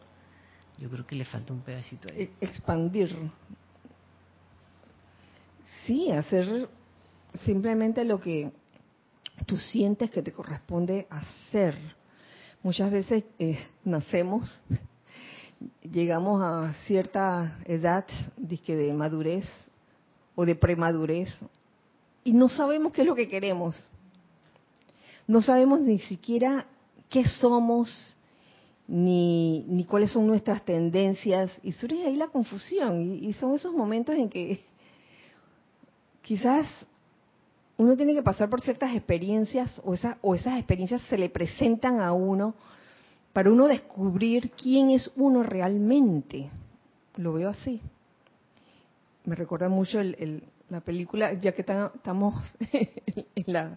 [0.78, 2.22] Yo creo que le falta un pedacito ahí.
[2.40, 3.14] E, expandir.
[5.86, 6.68] Sí, hacer
[7.44, 8.52] simplemente lo que
[9.46, 11.76] tú sientes que te corresponde hacer.
[12.62, 14.60] Muchas veces eh, nacemos,
[15.82, 18.06] llegamos a cierta edad
[18.36, 19.46] de madurez
[20.34, 21.28] o de premadurez
[22.24, 23.76] y no sabemos qué es lo que queremos.
[25.26, 26.66] No sabemos ni siquiera
[27.08, 28.16] qué somos,
[28.86, 33.72] ni, ni cuáles son nuestras tendencias, y surge ahí la confusión, y, y son esos
[33.72, 34.60] momentos en que
[36.30, 36.68] quizás
[37.76, 42.12] uno tiene que pasar por ciertas experiencias o, o esas experiencias se le presentan a
[42.12, 42.54] uno
[43.32, 46.48] para uno descubrir quién es uno realmente.
[47.16, 47.80] Lo veo así.
[49.24, 50.00] Me recuerda mucho
[50.68, 52.44] la película, ya que estamos
[53.34, 53.76] en la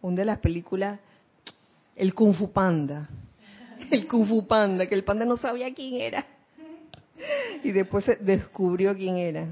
[0.00, 0.98] una de las películas,
[1.94, 3.08] el Kung Fu Panda.
[3.92, 6.26] El Kung Fu Panda, que el panda no sabía quién era.
[7.64, 9.46] Y después descubrió quién era.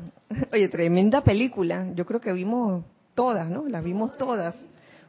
[0.53, 1.87] Oye, tremenda película.
[1.95, 3.69] Yo creo que vimos todas, ¿no?
[3.69, 4.57] Las vimos todas.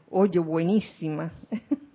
[0.09, 1.31] Oye, buenísima.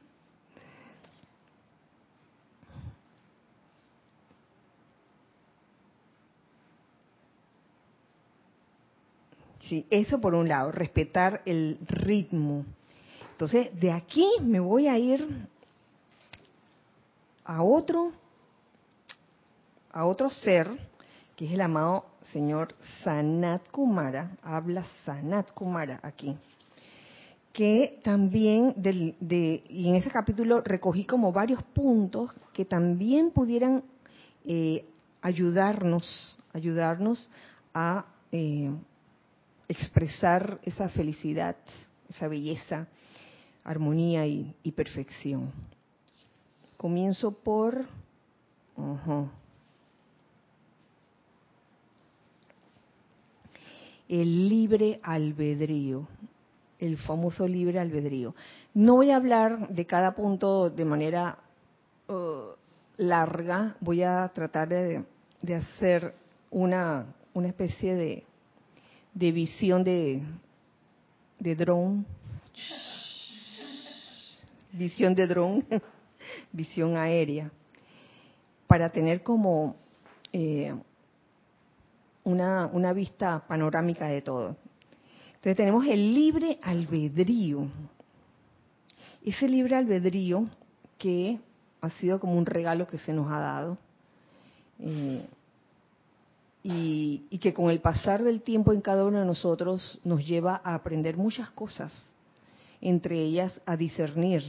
[9.69, 12.65] Sí, eso por un lado, respetar el ritmo.
[13.33, 15.27] Entonces, de aquí me voy a ir
[17.45, 18.13] a otro,
[19.97, 20.69] a otro ser,
[21.37, 26.37] que es el amado señor Sanat Kumara, habla Sanat Kumara aquí,
[27.55, 33.83] que también, de, y en ese capítulo recogí como varios puntos que también pudieran
[34.45, 34.85] eh,
[35.23, 37.31] ayudarnos, ayudarnos
[37.73, 38.71] a eh,
[39.67, 41.57] expresar esa felicidad,
[42.11, 42.87] esa belleza,
[43.65, 45.51] armonía y, perfección.
[46.77, 47.87] Comienzo por
[54.09, 56.07] el libre albedrío,
[56.79, 58.35] el famoso libre albedrío.
[58.75, 61.39] No voy a hablar de cada punto de manera
[62.09, 62.55] uh,
[62.97, 65.05] larga, voy a tratar de,
[65.55, 66.15] hacer
[66.51, 68.25] una, una especie de,
[69.15, 70.23] de visión de,
[71.39, 72.05] de drone,
[74.73, 75.65] visión de drone,
[76.53, 77.51] visión aérea,
[78.67, 79.77] para tener como
[80.33, 80.75] eh,
[82.27, 84.57] una, una vista panorámica de todo.
[85.29, 87.69] Entonces tenemos el libre albedrío.
[89.25, 90.47] Ese libre albedrío
[90.99, 91.39] que
[91.81, 93.79] ha sido como un regalo que se nos ha dado.
[94.81, 95.25] Eh,
[96.65, 100.75] y, que con el pasar del tiempo en cada uno de nosotros nos lleva a
[100.75, 101.93] aprender muchas cosas,
[102.81, 104.43] entre ellas a discernir.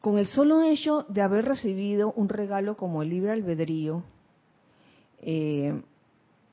[0.00, 4.04] Con el solo hecho de haber recibido un regalo como el libre albedrío,
[5.26, 5.82] eh,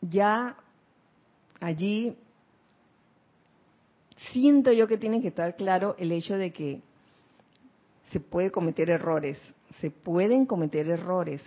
[0.01, 0.55] ya
[1.59, 2.15] allí
[4.31, 6.81] siento yo que tiene que estar claro el hecho de que
[8.11, 9.37] se puede cometer errores,
[9.79, 11.41] se pueden cometer errores.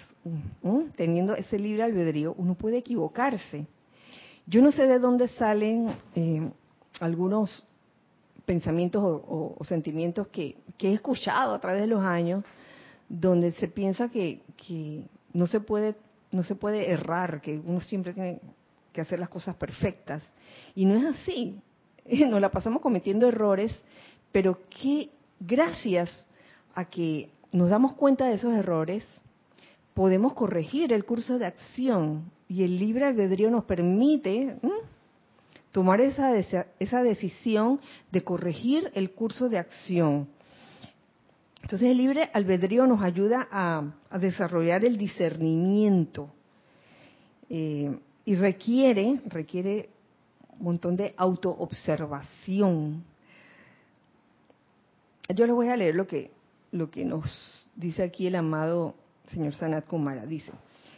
[0.96, 3.66] Teniendo ese libre albedrío, uno puede equivocarse.
[4.46, 6.50] Yo no sé de dónde salen eh,
[7.00, 7.64] algunos
[8.44, 12.44] pensamientos o, sentimientos que, he escuchado a través de los años,
[13.08, 14.40] donde se piensa que
[15.32, 15.94] no se puede
[16.34, 18.40] no se puede errar, que uno siempre tiene
[18.92, 20.22] que hacer las cosas perfectas.
[20.74, 21.58] Y no es así.
[22.28, 23.72] Nos la pasamos cometiendo errores,
[24.32, 25.10] pero que
[25.40, 26.24] gracias
[26.74, 29.06] a que nos damos cuenta de esos errores,
[29.94, 34.56] podemos corregir el curso de acción y el libre albedrío nos permite
[35.70, 36.36] tomar esa,
[36.80, 37.80] esa decisión
[38.10, 40.28] de corregir el curso de acción.
[41.64, 46.28] Entonces el libre albedrío nos ayuda a, desarrollar el discernimiento
[47.48, 49.88] eh, y requiere, requiere
[50.58, 53.02] un montón de autoobservación.
[55.34, 56.32] Yo les voy a leer lo que
[56.70, 58.94] lo que nos dice aquí el amado
[59.30, 60.26] señor Sanat Kumara.
[60.26, 60.52] Dice,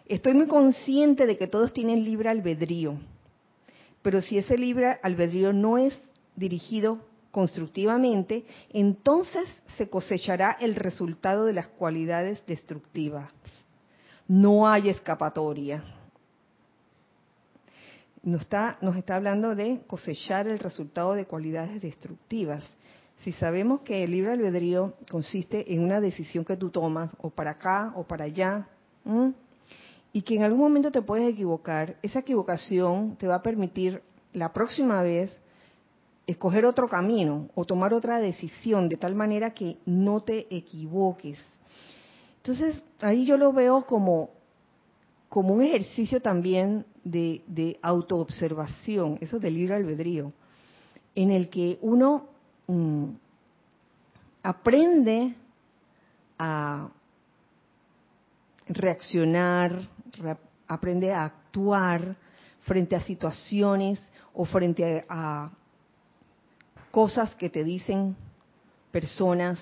[0.07, 2.99] estoy muy consciente de que todos tienen libre albedrío,
[4.03, 5.97] pero si ese libre albedrío no es
[6.35, 6.99] dirigido
[7.37, 13.31] constructivamente, entonces se cosechará el resultado de las cualidades destructivas.
[14.27, 15.85] No hay escapatoria.
[18.23, 22.65] Nos está, nos está hablando de cosechar el resultado de cualidades destructivas.
[23.19, 27.51] Si sabemos que el libre albedrío consiste en una decisión que tú tomas, o para
[27.51, 28.67] acá o para allá,
[30.11, 34.01] y que en algún momento te puedes equivocar, esa equivocación te va a permitir
[34.33, 35.39] la próxima vez
[36.27, 41.39] escoger otro camino o tomar otra decisión de tal manera que no te equivoques.
[42.39, 44.31] Entonces, ahí yo lo veo como,
[45.29, 50.33] como un ejercicio también de, de autoobservación, eso del libre albedrío,
[51.15, 52.37] en el que uno
[52.69, 53.11] Mm,
[54.43, 55.35] aprende
[56.39, 56.89] a
[58.69, 59.73] reaccionar,
[60.67, 62.17] aprende a actuar
[62.63, 64.05] frente a situaciones
[64.35, 65.51] o frente a,
[66.97, 68.17] cosas que te dicen
[68.91, 69.61] personas,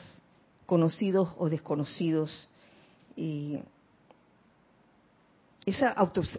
[0.66, 2.48] conocidos o desconocidos.
[3.16, 3.58] Y
[5.66, 5.88] esa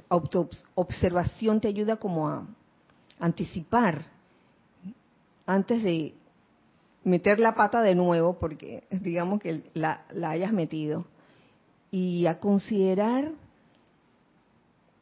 [0.08, 2.48] autoobservación te ayuda como a
[3.20, 4.06] anticipar
[5.46, 6.14] antes de
[7.04, 11.04] meter la pata de nuevo, porque digamos que la, hayas metido,
[11.92, 13.34] y a considerar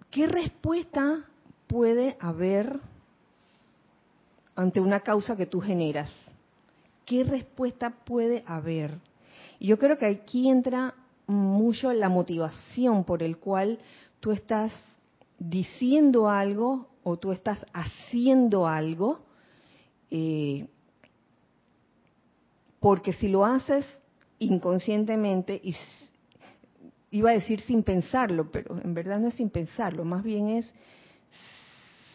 [0.10, 1.24] qué respuesta
[1.68, 2.80] puede haber
[4.56, 6.12] ante una causa que tú generas.
[7.06, 9.00] ¿Qué respuesta puede haber?
[9.60, 10.96] Y yo creo que aquí entra
[11.28, 13.80] mucho la motivación por el cual
[14.20, 14.72] tú estás
[15.40, 19.20] diciendo algo o tú estás haciendo algo
[20.12, 20.68] eh,
[22.80, 23.86] porque si lo haces
[24.40, 25.76] inconscientemente, y
[27.12, 30.70] iba a decir sin pensarlo, pero en verdad no es sin pensarlo, más bien es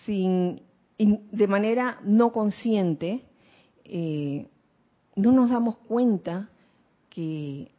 [0.05, 0.61] sin,
[0.99, 3.23] de manera no consciente,
[3.85, 4.49] eh,
[5.15, 6.49] no nos damos cuenta
[7.09, 7.71] que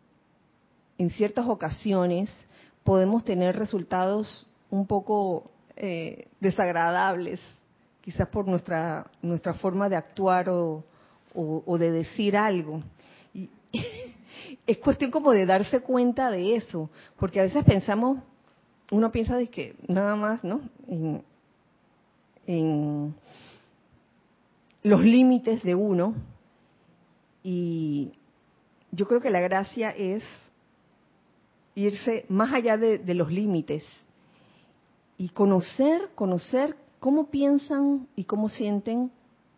[0.98, 2.30] en ciertas ocasiones
[2.84, 7.42] podemos tener resultados un poco eh, desagradables,
[8.02, 10.84] quizás por nuestra, nuestra forma de actuar o,
[11.34, 12.82] o, de decir algo.
[13.34, 13.50] Y
[14.66, 18.20] es cuestión como de darse cuenta de eso, porque a veces pensamos,
[18.92, 20.62] uno piensa de que nada más, ¿no?
[20.88, 21.24] En,
[22.50, 23.14] en
[24.82, 26.16] los límites de uno,
[27.44, 28.12] y
[28.92, 30.24] yo creo que la gracia es
[31.76, 33.84] irse más allá de, los límites
[35.20, 39.12] y conocer, conocer cómo piensan y cómo sienten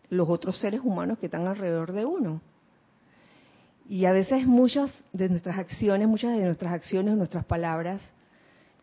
[0.09, 2.41] los otros seres humanos que están alrededor de uno.
[3.87, 8.01] Y a veces muchas de nuestras acciones, muchas de nuestras acciones, nuestras palabras,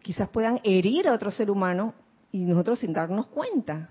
[0.00, 1.92] quizás puedan herir a otro ser humano
[2.32, 3.90] y nosotros sin darnos cuenta.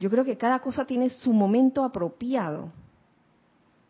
[0.00, 2.70] Yo creo que cada cosa tiene su momento apropiado,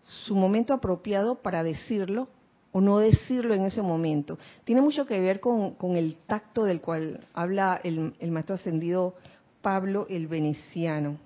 [0.00, 2.28] su momento apropiado para decirlo
[2.72, 4.38] o no decirlo en ese momento.
[4.64, 9.14] Tiene mucho que ver con, el tacto del cual habla el, maestro ascendido
[9.62, 11.18] Pablo el Veneciano.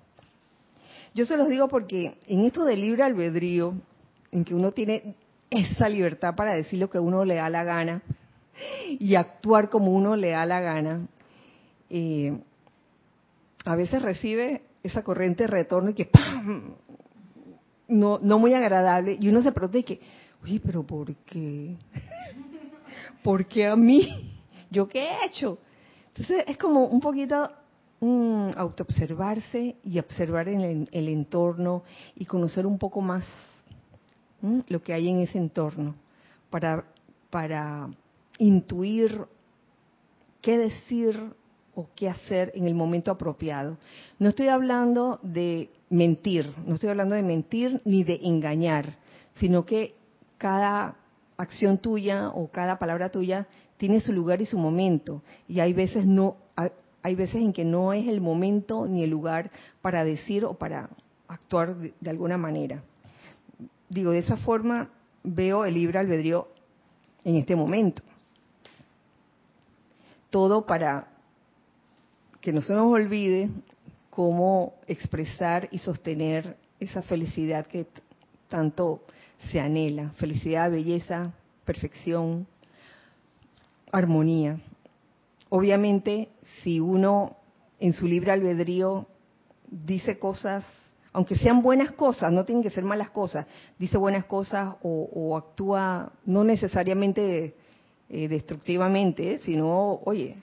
[1.13, 3.73] Yo se los digo porque en esto del libre albedrío,
[4.31, 5.15] en que uno tiene
[5.49, 8.01] esa libertad para decir lo que uno le da la gana
[8.99, 11.07] y actuar como uno le da la gana,
[11.89, 12.37] eh,
[13.65, 16.75] a veces recibe esa corriente de retorno y que ¡pam!
[17.87, 19.99] No, muy agradable y uno se protege.
[20.43, 21.75] Oye, pero ¿por qué?
[23.23, 24.33] ¿Por qué a mí?
[24.69, 25.57] ¿Yo qué he hecho?
[26.07, 27.51] Entonces es como un poquito
[27.99, 31.83] mm, autoobservarse y observar el, el, entorno
[32.15, 33.25] y conocer un poco más
[34.67, 35.95] lo que hay en ese entorno
[36.49, 36.85] para,
[37.29, 37.89] para
[38.37, 39.25] intuir
[40.41, 41.33] qué decir
[41.75, 43.77] o qué hacer en el momento apropiado.
[44.19, 48.97] No estoy hablando de mentir, no estoy hablando de mentir ni de engañar,
[49.35, 49.95] sino que
[50.37, 50.95] cada
[51.37, 53.47] acción tuya o cada palabra tuya
[53.77, 56.37] tiene su lugar y su momento y hay veces no
[57.05, 59.51] hay veces en que no es el momento ni el lugar
[59.83, 60.89] para decir o para
[61.27, 62.81] actuar de, alguna manera.
[63.89, 64.89] Digo, de esa forma
[65.23, 66.47] veo el libre albedrío
[67.23, 68.01] en este momento.
[70.31, 71.09] Todo para
[72.45, 73.49] que no se nos olvide
[74.11, 77.87] cómo expresar y sostener esa felicidad que
[78.47, 79.01] tanto
[79.49, 80.11] se anhela.
[80.17, 81.33] Felicidad, belleza,
[81.65, 82.45] perfección,
[83.91, 84.59] armonía.
[85.49, 86.29] Obviamente,
[86.61, 87.35] si uno
[87.79, 89.07] en su libre albedrío
[89.67, 90.63] dice cosas,
[91.13, 93.47] aunque sean buenas cosas, no tienen que ser malas cosas,
[93.79, 97.55] dice buenas cosas o, actúa no necesariamente
[98.07, 100.37] eh, destructivamente, sino, oye,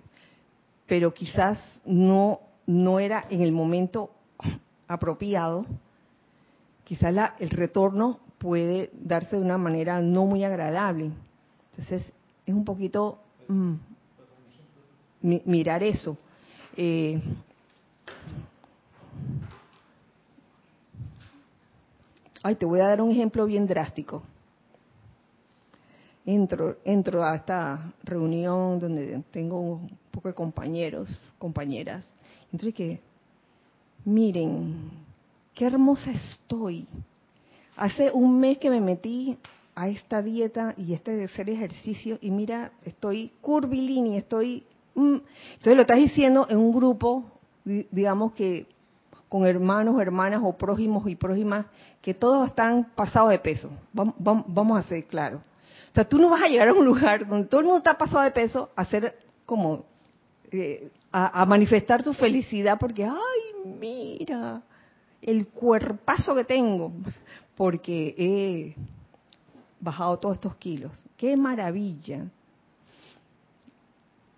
[0.86, 4.10] pero quizás no, no era en el momento
[4.88, 5.64] apropiado,
[6.84, 11.12] quizás la, el retorno puede darse de una manera no muy agradable.
[11.70, 12.12] Entonces,
[12.44, 13.18] es un poquito
[13.48, 13.74] mm,
[15.22, 16.18] mirar eso.
[16.76, 17.22] Eh,
[22.42, 24.22] ay, te voy a dar un ejemplo bien drástico.
[26.24, 29.80] Entro, entro a esta reunión donde tengo
[30.12, 31.08] poco de compañeros,
[31.38, 32.04] compañeras.
[32.52, 33.00] Y que,
[34.04, 34.90] miren,
[35.54, 36.86] qué hermosa estoy
[37.76, 39.38] Hace un mes que me metí
[39.74, 44.64] a esta dieta y este hacer ejercicio y mira, estoy curvilínea, estoy...
[44.94, 45.16] Mm.
[45.52, 47.24] Entonces lo estás diciendo en un grupo,
[47.64, 48.66] digamos que
[49.30, 51.64] con hermanos, hermanas o prójimos y prójimas,
[52.02, 53.70] que todos están pasados de peso.
[53.94, 55.40] Vamos, vamos, a ser claros.
[55.90, 57.96] O sea, tú no vas a llegar a un lugar donde todo el mundo está
[57.96, 59.86] pasado de peso a hacer como...
[60.52, 64.62] Eh, a, manifestar su felicidad porque, ay, mira,
[65.20, 66.92] el cuerpazo que tengo
[67.56, 68.74] porque he
[69.80, 70.92] bajado todos estos kilos.
[71.16, 72.26] ¡Qué maravilla!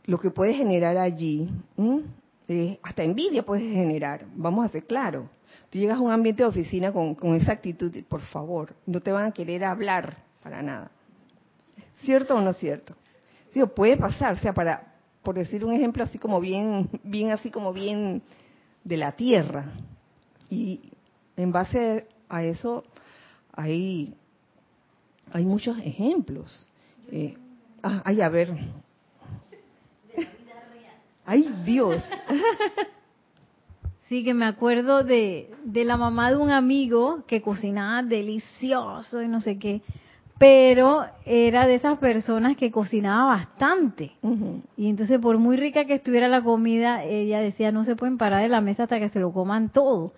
[0.07, 1.51] Lo que puede generar allí,
[2.83, 5.27] hasta envidia puedes generar, vamos a ser claros.
[5.71, 9.25] Tú llegas a un ambiente de oficina con, esa actitud, por favor, no te van
[9.27, 10.91] a querer hablar para nada.
[12.03, 12.95] ¿Cierto o no cierto?
[13.53, 14.94] Sí, puede pasar, o sea, para,
[15.25, 18.23] por decir un ejemplo así como bien, bien así como bien
[18.85, 19.65] de la tierra.
[20.51, 20.93] Y
[21.37, 22.85] en base a eso
[23.53, 24.15] hay,
[25.33, 26.67] hay muchos ejemplos.
[27.11, 27.37] Eh,
[27.83, 28.55] ah, ay, a ver.
[31.27, 32.03] Ay, Dios.
[34.09, 39.29] Sí, que me acuerdo de, de la mamá de un amigo que cocinaba delicioso y
[39.29, 39.81] no sé qué,
[40.39, 44.13] pero era de esas personas que cocinaba bastante.
[44.77, 48.43] Y entonces, por muy rica que estuviera la comida, ella decía, no se pueden parar
[48.43, 50.13] de la mesa hasta que se lo coman todo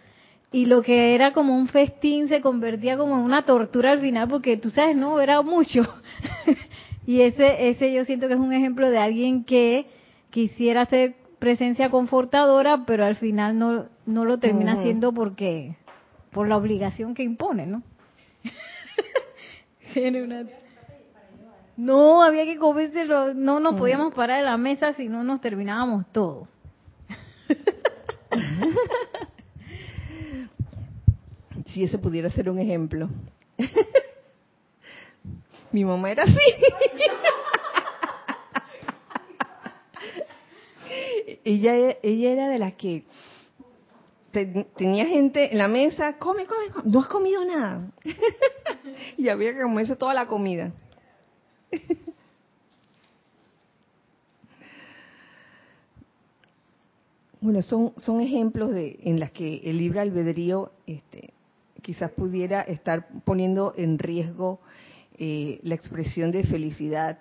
[0.53, 4.29] y lo que era como un festín se convertía como en una tortura al final
[4.29, 5.83] porque tú sabes, no, era mucho.
[7.07, 9.87] y ese ese yo siento que es un ejemplo de alguien que
[10.31, 15.77] quisiera hacer presencia confortadora, pero al final no no lo termina haciendo porque
[16.31, 17.83] por la obligación que impone, ¿no?
[21.77, 26.07] No, había que comérselo, no nos podíamos parar de la mesa si no nos terminábamos
[26.13, 26.49] todo.
[31.67, 33.11] si ese pudiera ser un ejemplo.
[35.73, 36.35] Mi mamá era así.
[41.45, 43.05] ella, ella era de las que
[44.45, 47.91] tenía gente en la mesa, come, come, come, no has comido nada.
[49.17, 50.73] y había que comerse toda la comida.
[57.41, 61.33] bueno, son, son ejemplos de, en las que el libre albedrío este,
[61.83, 64.61] quizás pudiera estar poniendo en riesgo
[65.19, 67.19] eh, la expresión de felicidad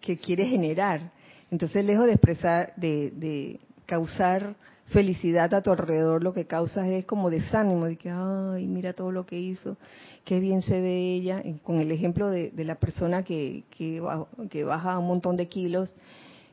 [0.00, 1.12] que quiere generar.
[1.50, 4.56] Entonces, lejos de expresar, de, de causar
[4.88, 9.12] felicidad a tu alrededor, lo que causas es como desánimo, de que, ay, mira todo
[9.12, 9.76] lo que hizo,
[10.24, 14.02] qué bien se ve ella, con el ejemplo de, la persona que, que,
[14.50, 15.94] que, baja un montón de kilos,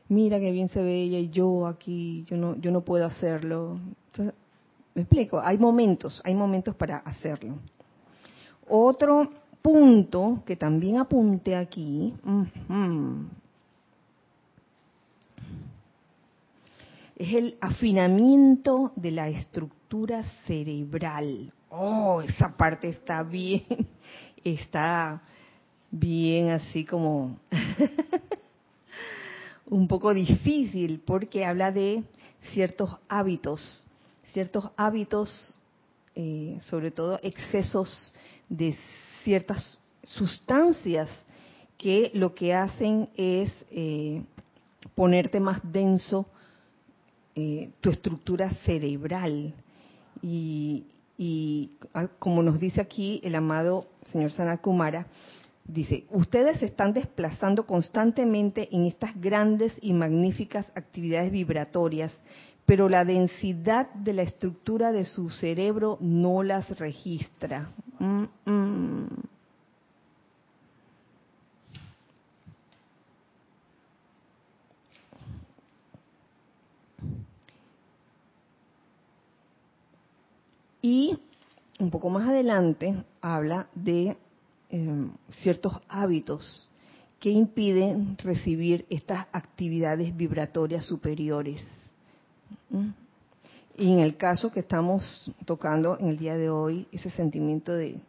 [0.08, 3.78] mira qué bien se ve ella y yo aquí, yo no, yo no puedo hacerlo.
[4.12, 4.34] Entonces,
[4.94, 7.54] me explico, hay momentos, hay momentos para hacerlo.
[8.68, 9.30] Otro
[9.62, 12.14] punto que también apunté aquí,
[17.16, 21.52] es el afinamiento de la estructura cerebral.
[21.70, 23.64] Oh, esa parte está bien,
[24.44, 25.22] está
[25.90, 27.38] bien así como
[29.66, 32.04] un poco difícil porque habla de
[32.52, 33.84] ciertos hábitos,
[34.32, 35.58] ciertos hábitos,
[36.14, 38.14] eh, sobre todo excesos
[38.48, 38.76] de
[39.24, 41.10] ciertas sustancias
[41.78, 44.22] que lo que hacen es eh,
[44.94, 46.26] ponerte más denso
[47.36, 49.54] eh, tu estructura cerebral.
[50.22, 50.86] Y,
[51.92, 55.06] ah, como nos dice aquí el amado señor Sanakumara,
[55.64, 62.18] dice, ustedes se están desplazando constantemente en estas grandes y magníficas actividades vibratorias,
[62.64, 67.70] pero la densidad de la estructura de su cerebro no las registra.
[67.98, 69.06] Mm, mm.
[80.88, 81.18] Y
[81.80, 84.16] un poco más adelante habla de
[84.70, 86.70] em, ciertos hábitos
[87.18, 91.60] que impiden recibir estas actividades vibratorias superiores.
[92.70, 92.90] ¿Mm?
[93.78, 98.00] Y en el caso que estamos tocando en el día de hoy, ese sentimiento de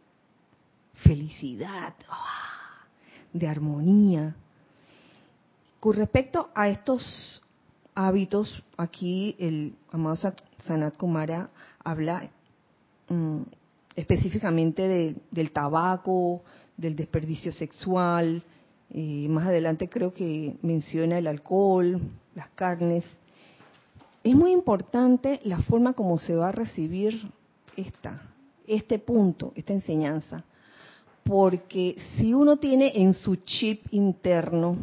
[1.02, 2.86] felicidad, ¡ah!
[3.32, 4.36] de armonía.
[5.80, 7.42] Con respecto a estos
[7.96, 10.32] hábitos, aquí el amado
[10.64, 11.50] Sanat Kumara
[11.82, 12.30] habla
[13.08, 13.42] Mm,
[13.96, 16.42] específicamente del tabaco,
[16.76, 18.42] del desperdicio sexual,
[19.28, 22.00] más adelante creo que menciona el alcohol,
[22.34, 23.04] las carnes.
[24.22, 27.30] Es muy importante la forma como se va a recibir
[27.76, 28.22] esta,
[28.66, 30.44] este punto, esta enseñanza,
[31.24, 34.76] porque si uno tiene en su chip interno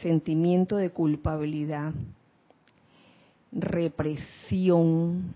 [0.00, 1.92] sentimiento de culpabilidad,
[3.50, 5.34] represión,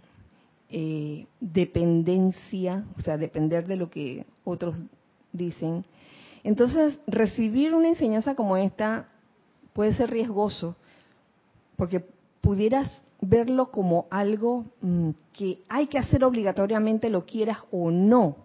[0.75, 4.83] eh, dependencia, o sea, depender de lo que otros
[5.31, 5.85] dicen.
[6.43, 9.09] Entonces, recibir una enseñanza como esta
[9.75, 10.75] puede ser riesgoso,
[11.77, 12.05] porque
[12.41, 18.37] pudieras verlo como algo mm, que hay que hacer obligatoriamente, lo quieras o no.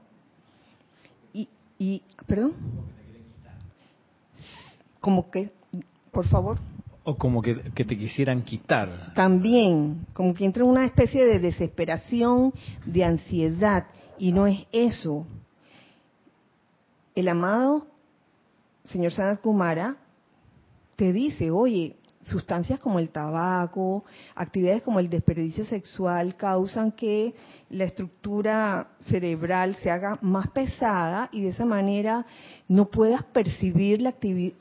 [1.34, 1.48] Y,
[1.80, 2.54] y perdón,
[5.00, 5.52] como que,
[6.12, 6.58] por favor.
[7.10, 9.14] O como que, te quisieran quitar.
[9.14, 12.52] También, como que entra una especie de desesperación,
[12.86, 13.86] de ansiedad,
[14.18, 15.26] y no es eso.
[17.16, 17.88] El amado
[18.84, 19.96] señor Sanat Kumara
[20.98, 21.96] te dice, oye,
[22.28, 24.04] sustancias como el tabaco,
[24.36, 27.34] actividades como el desperdicio sexual causan que
[27.70, 32.26] la estructura cerebral se haga más pesada y de esa manera
[32.68, 34.16] no puedas percibir las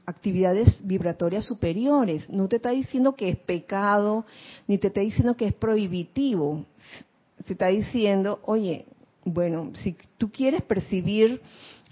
[0.07, 2.29] actividades vibratorias superiores.
[2.31, 4.27] No te está diciendo que es pecado,
[4.67, 6.65] ni te está diciendo que es prohibitivo.
[7.45, 8.87] Se está diciendo, oye,
[9.25, 11.41] bueno, si tú quieres percibir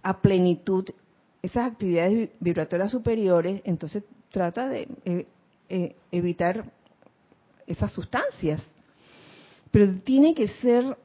[0.03, 0.89] a plenitud
[1.43, 5.27] esas actividades vibratorias superiores, entonces trata de eh,
[5.69, 6.65] eh, evitar
[7.67, 8.63] esas sustancias.
[9.71, 10.97] Pero tiene que ser,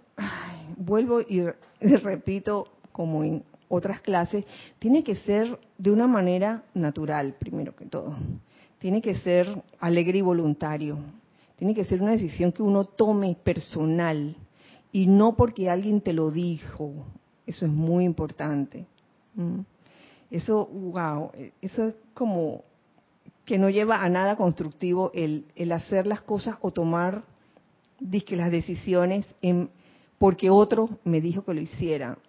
[0.78, 1.44] vuelvo y,
[1.82, 4.46] repito, como en otras clases,
[4.80, 8.16] tiene que ser de una manera natural, primero que todo.
[8.80, 10.98] Tiene que ser alegre y voluntario.
[11.56, 14.36] Tiene que ser una decisión que uno tome personal
[14.92, 16.94] y no porque alguien te lo dijo.
[17.46, 18.86] Eso es muy importante.
[19.36, 19.60] ¿Mm?
[20.32, 21.32] Eso, wow,
[21.62, 22.64] eso es como
[23.50, 27.24] que no lleva a nada constructivo el, el hacer las cosas o tomar
[28.00, 29.72] las decisiones en,
[30.20, 32.20] porque otro me dijo que lo hiciera.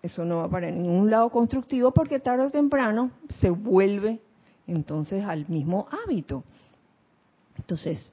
[0.00, 4.18] Eso no va para ningún lado constructivo porque tarde o temprano se vuelve
[4.66, 6.42] entonces al mismo hábito.
[7.58, 8.10] Entonces,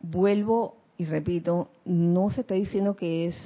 [0.00, 3.36] vuelvo y repito, no se está diciendo que es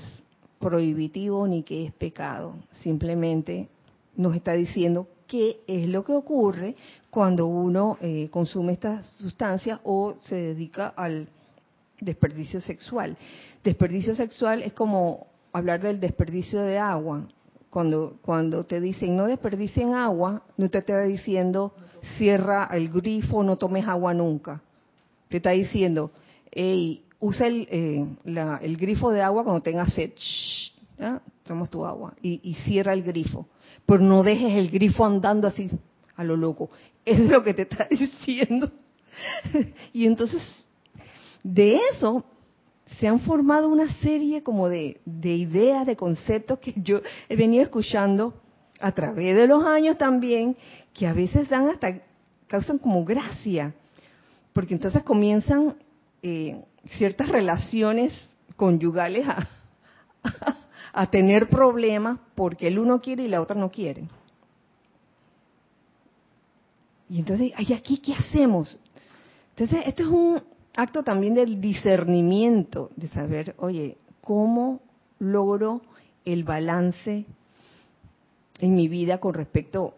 [0.58, 3.70] prohibitivo ni que es pecado, simplemente
[4.16, 6.74] nos está diciendo qué es lo que ocurre
[7.10, 11.28] cuando uno eh, consume estas sustancias o se dedica al
[12.00, 13.16] desperdicio sexual.
[13.62, 17.28] Desperdicio sexual es como hablar del desperdicio de agua.
[17.70, 21.74] cuando, cuando te dicen no desperdicien agua, no te está diciendo
[22.16, 24.62] cierra el grifo, no tomes agua nunca.
[25.28, 26.10] Te está diciendo,
[26.50, 28.06] hey, usa el, eh,
[28.62, 30.12] el grifo de agua cuando tengas sed.
[30.98, 31.20] ¿ya?
[31.48, 33.48] Tomas tu agua y, cierra el grifo.
[33.86, 35.70] Pero no dejes el grifo andando así
[36.14, 36.70] a lo loco.
[37.04, 38.70] Es lo que te está diciendo.
[39.92, 40.42] y entonces,
[41.42, 42.24] de eso
[42.98, 47.62] se han formado una serie como de, de ideas, de conceptos que yo he venido
[47.62, 48.34] escuchando
[48.80, 50.56] a través de los años también,
[50.92, 51.98] que a veces dan hasta,
[52.46, 53.74] causan como gracia,
[54.52, 55.76] porque entonces comienzan
[56.22, 56.62] eh,
[56.96, 58.12] ciertas relaciones
[58.56, 59.48] conyugales a,
[60.92, 64.08] a, tener problemas porque el uno quiere y la otra no quiere.
[67.08, 68.78] Y entonces, ¿y aquí qué hacemos?
[69.50, 70.42] Entonces, esto es un
[70.76, 74.80] acto también del discernimiento, de saber, oye, ¿cómo
[75.18, 75.80] logro
[76.24, 77.24] el balance
[78.60, 79.94] en mi vida con respecto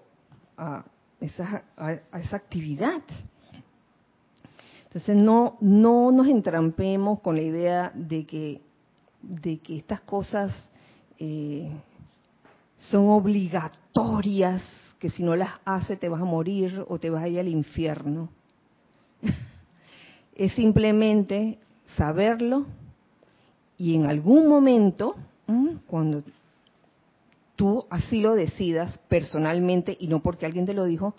[0.57, 0.84] a
[1.20, 3.03] esa, a, esa actividad?
[4.84, 8.61] Entonces no, no nos entrampemos con la idea de que,
[9.22, 10.53] de que estas cosas
[11.20, 11.70] eh,
[12.76, 14.64] son obligatorias,
[14.98, 17.48] que si no las haces te vas a morir o te vas a ir al
[17.48, 18.30] infierno.
[20.34, 21.58] es simplemente
[21.96, 22.66] saberlo
[23.76, 25.14] y en algún momento,
[25.86, 26.22] cuando
[27.56, 31.14] tú así lo decidas personalmente y no porque alguien te lo dijo,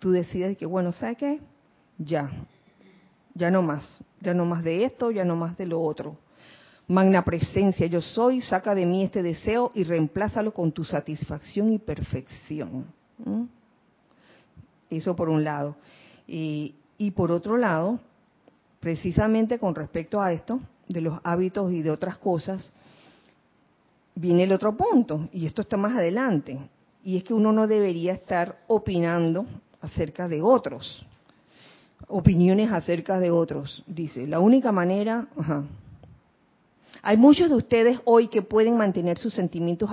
[0.00, 1.40] tú decides que, bueno, ¿sabes qué?
[1.98, 2.30] Ya,
[3.34, 6.16] ya no más, ya no más de esto, ya no más de lo otro.
[6.90, 11.78] Magna presencia, yo soy, saca de mí este deseo y reemplázalo con tu satisfacción y
[11.78, 12.84] perfección.
[14.90, 15.76] Eso por un lado.
[16.26, 18.00] Y, y por otro lado,
[18.80, 22.72] precisamente con respecto a esto, de los hábitos y de otras cosas,
[24.16, 26.58] viene el otro punto, y esto está más adelante,
[27.04, 29.46] y es que uno no debería estar opinando
[29.80, 31.06] acerca de otros,
[32.08, 33.84] opiniones acerca de otros.
[33.86, 35.28] Dice, la única manera,
[37.02, 39.90] hay muchos de ustedes hoy que pueden mantener sus sentimientos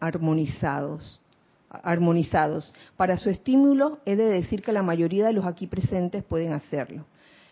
[0.00, 1.20] armonizados.
[1.68, 2.72] Armonizados.
[2.96, 7.04] Para su estímulo, he de decir que la mayoría de los aquí presentes pueden hacerlo.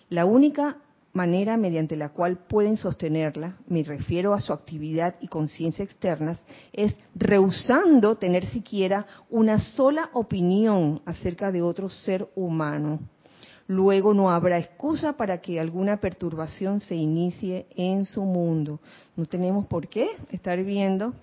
[0.09, 0.79] La única
[1.13, 6.39] manera mediante la cual pueden sostenerla, me refiero a su actividad y conciencia externas,
[6.73, 12.99] es rehusando tener siquiera una sola opinión acerca de otro ser humano.
[13.67, 18.79] Luego no habrá excusa para que alguna perturbación se inicie en su mundo.
[19.17, 21.15] No tenemos por qué estar viendo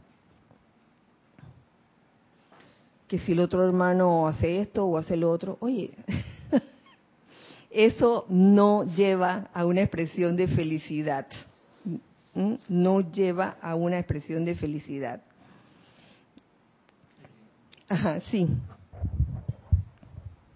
[3.08, 5.92] que si el otro hermano hace esto o hace lo otro, oye,
[7.70, 11.28] eso no lleva a una expresión de felicidad.
[12.70, 15.22] No lleva a una expresión de felicidad.
[17.90, 18.48] Ajá, sí.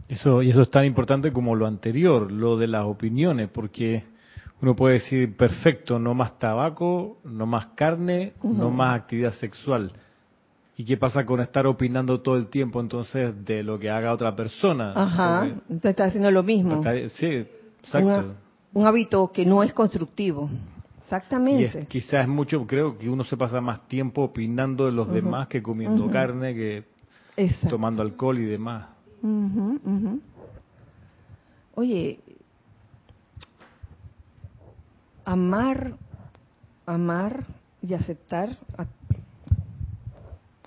[0.08, 4.04] Eso, y eso es tan importante como lo anterior, lo de las opiniones, porque
[4.62, 9.92] uno puede decir, perfecto, no más tabaco, no más carne, no más actividad sexual.
[10.78, 14.36] ¿Y qué pasa con estar opinando todo el tiempo entonces de lo que haga otra
[14.36, 14.92] persona?
[14.96, 16.84] Ajá, entonces está haciendo lo mismo.
[17.10, 17.46] sí,
[17.84, 18.36] exacto.
[18.74, 20.50] un hábito que no es constructivo.
[21.04, 21.84] Exactamente.
[21.84, 25.48] Y quizás es mucho, creo que uno se pasa más tiempo opinando de los demás
[25.48, 26.84] que comiendo carne, que
[27.70, 28.95] tomando alcohol y demás.
[31.74, 32.20] Oye,
[35.26, 35.96] amar,
[36.86, 37.46] amar
[37.82, 38.86] y aceptar a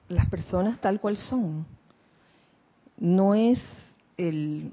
[0.09, 1.67] las personas tal cual son.
[2.97, 3.61] No es
[4.17, 4.73] el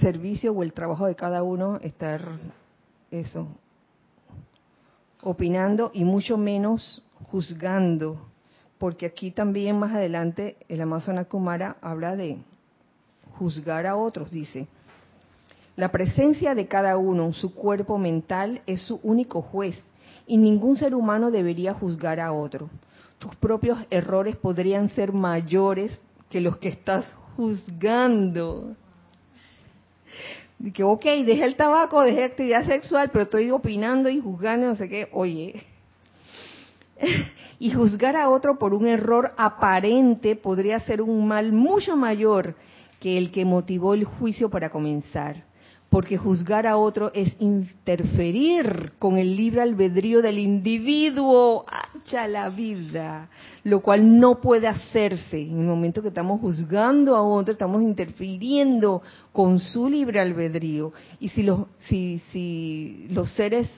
[0.00, 2.20] servicio o el trabajo de cada uno estar
[3.10, 3.46] eso
[5.22, 8.20] opinando y mucho menos juzgando,
[8.78, 12.38] porque aquí también más adelante el Amazona Kumara habla de
[13.38, 14.66] juzgar a otros, dice.
[15.76, 19.76] La presencia de cada uno, su cuerpo mental, es su único juez
[20.26, 22.70] y ningún ser humano debería juzgar a otro
[23.18, 25.98] tus propios errores podrían ser mayores
[26.30, 28.74] que los que estás juzgando.
[30.58, 34.76] Y que, ok, dejé el tabaco, dejé actividad sexual, pero estoy opinando y juzgando, no
[34.76, 35.08] sé qué.
[35.12, 35.62] Oye,
[37.58, 42.54] y juzgar a otro por un error aparente podría ser un mal mucho mayor
[43.00, 45.44] que el que motivó el juicio para comenzar
[45.88, 53.28] porque juzgar a otro es interferir con el libre albedrío del individuo, hacha la vida,
[53.62, 55.40] lo cual no puede hacerse.
[55.40, 60.92] En el momento que estamos juzgando a otro, estamos interfiriendo con su libre albedrío.
[61.20, 63.70] Y si los, si, si los seres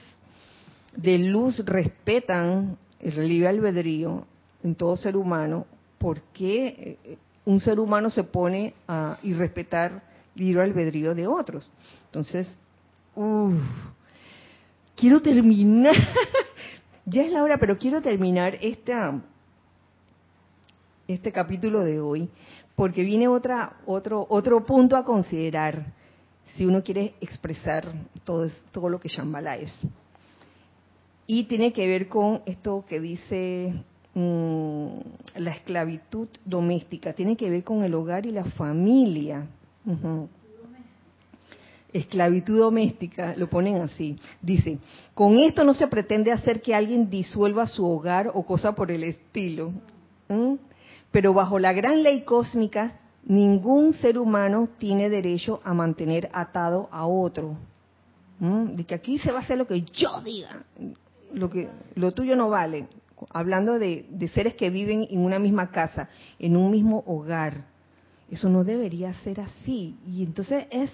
[0.97, 4.25] de luz respetan el libre albedrío
[4.65, 5.67] en todo ser humano,
[5.99, 7.19] por qué eh,
[7.49, 10.03] un ser humano se pone a irrespetar
[10.35, 11.73] libre albedrío de otros.
[12.05, 12.61] Entonces,
[14.95, 15.95] quiero terminar,
[17.07, 18.59] ya es la hora, pero quiero terminar
[21.09, 22.29] este capítulo de hoy,
[22.77, 25.95] porque viene otra, otro, otro punto a considerar
[26.55, 27.91] si uno quiere expresar
[28.25, 29.73] todo, todo lo que Shambhala es.
[31.27, 33.73] Y tiene que ver con esto que dice
[34.19, 34.89] mm,
[35.37, 39.47] la esclavitud doméstica, tiene que ver con el hogar y la familia.
[41.93, 44.19] Esclavitud doméstica, lo ponen así.
[44.43, 44.79] Dice,
[45.15, 49.05] con esto no se pretende hacer que alguien disuelva su hogar o cosa por el
[49.05, 49.73] estilo.
[51.11, 57.07] Pero bajo la gran ley cósmica, ningún ser humano tiene derecho a mantener atado a
[57.07, 57.57] otro.
[58.41, 60.65] De que aquí se va a hacer lo que yo diga.
[61.33, 62.89] Lo, que, lo tuyo no vale.
[63.31, 66.09] Hablando de, de seres que viven en una misma casa,
[66.39, 67.65] en un mismo hogar.
[68.31, 69.97] Eso no debería ser así.
[70.07, 70.93] Y entonces es,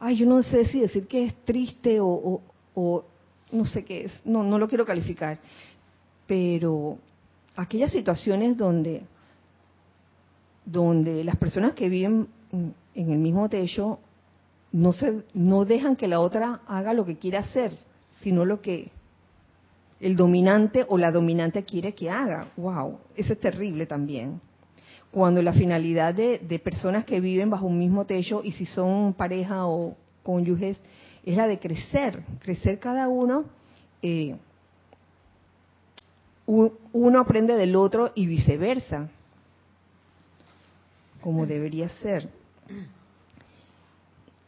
[0.00, 2.42] ay, yo no sé si decir que es triste o,
[2.74, 3.04] o
[3.52, 4.20] no sé qué es.
[4.24, 5.38] No, no lo quiero calificar.
[6.26, 6.98] Pero
[7.56, 9.02] aquellas situaciones donde
[10.64, 13.98] donde las personas que viven en el mismo techo
[14.72, 17.72] no se no dejan que la otra haga lo que quiere hacer,
[18.22, 18.90] sino lo que
[20.00, 22.48] el dominante o la dominante quiere que haga.
[22.56, 24.40] Wow, eso es terrible también.
[25.10, 29.66] Cuando la finalidad de, personas que viven bajo un mismo techo y si son pareja
[29.66, 30.78] o cónyuges
[31.24, 33.44] es la de crecer, crecer cada uno.
[34.02, 34.36] Eh,
[36.46, 39.08] uno aprende del otro y viceversa
[41.20, 42.28] como debería ser.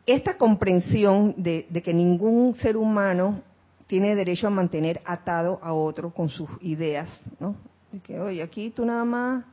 [0.07, 3.43] Esta comprensión de, que ningún ser humano
[3.91, 7.09] tiene derecho a mantener atado a otro con sus ideas,
[7.41, 7.57] ¿no?
[7.91, 9.45] De que, oye, aquí tú nada más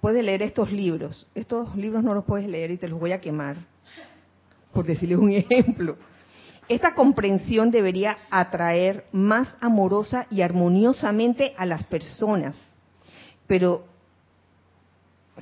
[0.00, 3.20] puedes leer estos libros, estos libros no los puedes leer y te los voy a
[3.20, 3.56] quemar,
[4.72, 5.98] por decirles un ejemplo.
[6.66, 12.56] Esta comprensión debería atraer más amorosa y armoniosamente a las personas,
[13.46, 13.84] pero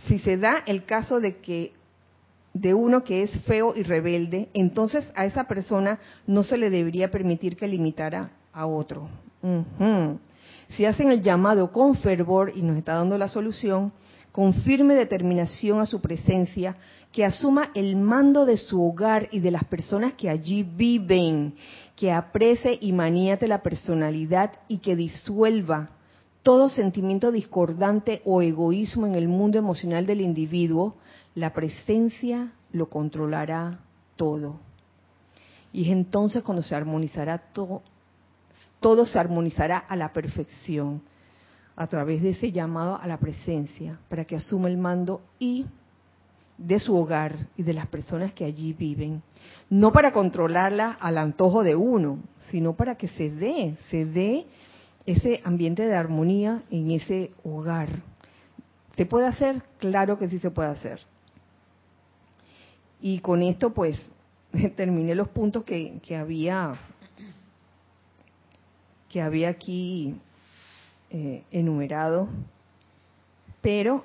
[0.07, 1.74] si se da el caso de que
[2.61, 7.11] de uno que es feo y rebelde, entonces a esa persona no se le debería
[7.11, 9.09] permitir que limitara a otro.
[10.68, 13.92] Si hacen el llamado con fervor y nos está dando la solución,
[14.32, 16.76] con firme determinación a su presencia,
[17.12, 21.54] que asuma el mando de su hogar y de las personas que allí viven,
[21.94, 25.90] que aprecie y maníate la personalidad y que disuelva
[26.42, 30.94] todo sentimiento discordante o egoísmo en el mundo emocional del individuo,
[31.37, 33.78] la presencia lo controlará
[34.16, 34.59] todo.
[35.72, 37.82] Y es entonces cuando se armonizará todo,
[38.80, 41.03] todo se armonizará a la perfección
[41.76, 45.66] a través de ese llamado a la presencia para que asuma el mando y
[46.57, 49.22] de su hogar y de las personas que allí viven,
[49.68, 52.18] no para controlarla al antojo de uno,
[52.51, 54.47] sino para que se dé, se dé
[55.05, 57.91] ese ambiente de armonía en ese hogar.
[58.97, 59.62] ¿Se puede hacer?
[59.76, 60.99] Claro que sí se puede hacer.
[63.01, 63.99] Y con esto pues
[64.76, 66.74] terminé los puntos que, había
[69.09, 70.16] que había aquí
[71.11, 72.28] eh, enumerado,
[73.61, 74.05] pero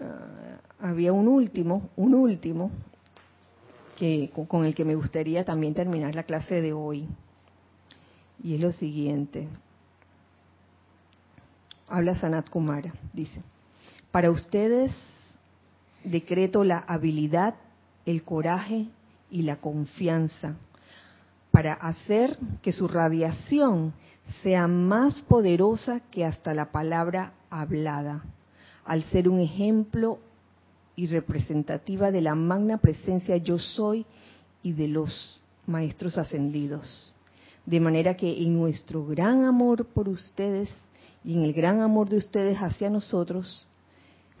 [0.00, 2.70] ah, había un último, un último
[3.96, 7.08] que con el que me gustaría también terminar la clase de hoy.
[8.42, 9.48] Y es lo siguiente
[11.88, 13.42] habla Sanat Kumara, dice,
[14.10, 14.92] para ustedes
[16.04, 17.54] decreto la habilidad,
[18.06, 18.86] el coraje
[19.30, 20.54] y la confianza
[21.50, 23.92] para hacer que su radiación
[24.42, 28.24] sea más poderosa que hasta la palabra hablada,
[28.84, 30.18] al ser un ejemplo
[30.94, 34.06] y representativa de la magna presencia yo soy
[34.62, 37.14] y de los maestros ascendidos.
[37.64, 40.70] De manera que en nuestro gran amor por ustedes
[41.24, 43.66] y en el gran amor de ustedes hacia nosotros,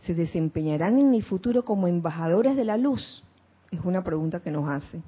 [0.02, 3.24] se desempeñarán en el futuro como embajadores de la luz?
[3.70, 5.02] Es una pregunta que nos hace.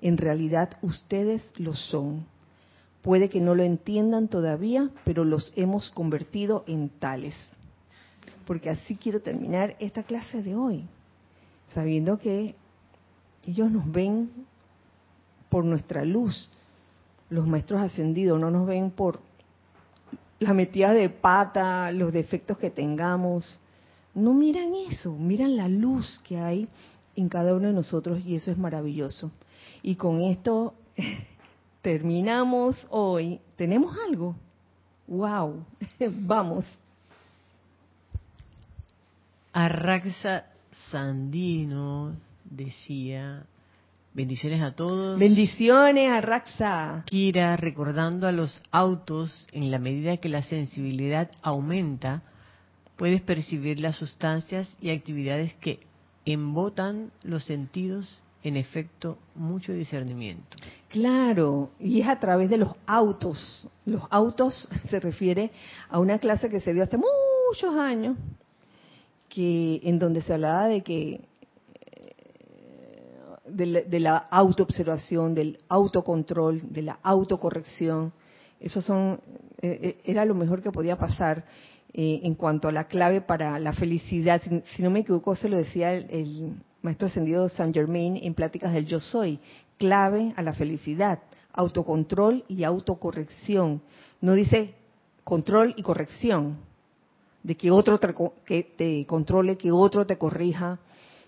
[0.00, 2.26] En realidad ustedes lo son.
[3.02, 7.34] Puede que no lo entiendan todavía, pero los hemos convertido en tales.
[8.46, 10.86] Porque así quiero terminar esta clase de hoy,
[11.74, 12.54] sabiendo que
[13.46, 14.30] ellos nos ven
[15.48, 16.50] por nuestra luz.
[17.30, 19.20] Los maestros ascendidos no nos ven por
[20.38, 23.60] la metida de pata, los defectos que tengamos.
[24.14, 26.68] No miran eso, miran la luz que hay
[27.20, 29.30] en cada uno de nosotros y eso es maravilloso.
[29.82, 30.74] Y con esto
[31.82, 33.40] terminamos hoy.
[33.56, 34.36] ¿Tenemos algo?
[35.06, 35.64] ¡Wow!
[36.00, 36.64] Vamos.
[39.52, 40.44] Arraxa
[40.90, 42.14] Sandino
[42.44, 43.44] decía,
[44.14, 45.18] bendiciones a todos.
[45.18, 47.02] Bendiciones, Arraxa.
[47.06, 52.22] Kira, recordando a los autos, en la medida que la sensibilidad aumenta,
[52.96, 55.87] puedes percibir las sustancias y actividades que
[56.32, 60.56] embotan los sentidos en efecto mucho discernimiento.
[60.88, 63.66] Claro, y es a través de los autos.
[63.86, 65.50] Los autos se refiere
[65.88, 68.16] a una clase que se dio hace muchos años,
[69.28, 71.20] que en donde se hablaba de que
[71.80, 72.14] eh,
[73.46, 78.12] de la, autoobservación, del autocontrol, de la autocorrección.
[78.60, 79.20] Eso son
[79.62, 81.44] eh, eh, era lo mejor que podía pasar
[81.92, 84.42] en cuanto a la clave para la felicidad.
[84.74, 88.86] Si, no me equivoco, se lo decía el Maestro Ascendido San Germain en Pláticas del
[88.86, 89.40] Yo Soy,
[89.78, 91.20] clave a la felicidad,
[91.52, 93.82] autocontrol y autocorrección.
[94.20, 94.74] No dice
[95.24, 96.58] control y corrección,
[97.42, 100.78] de que otro te, te controle, que otro te corrija,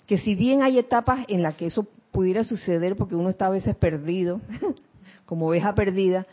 [0.06, 3.50] que si bien hay etapas en las que eso pudiera suceder porque uno está a
[3.50, 4.40] veces perdido,
[5.26, 6.26] como oveja perdida,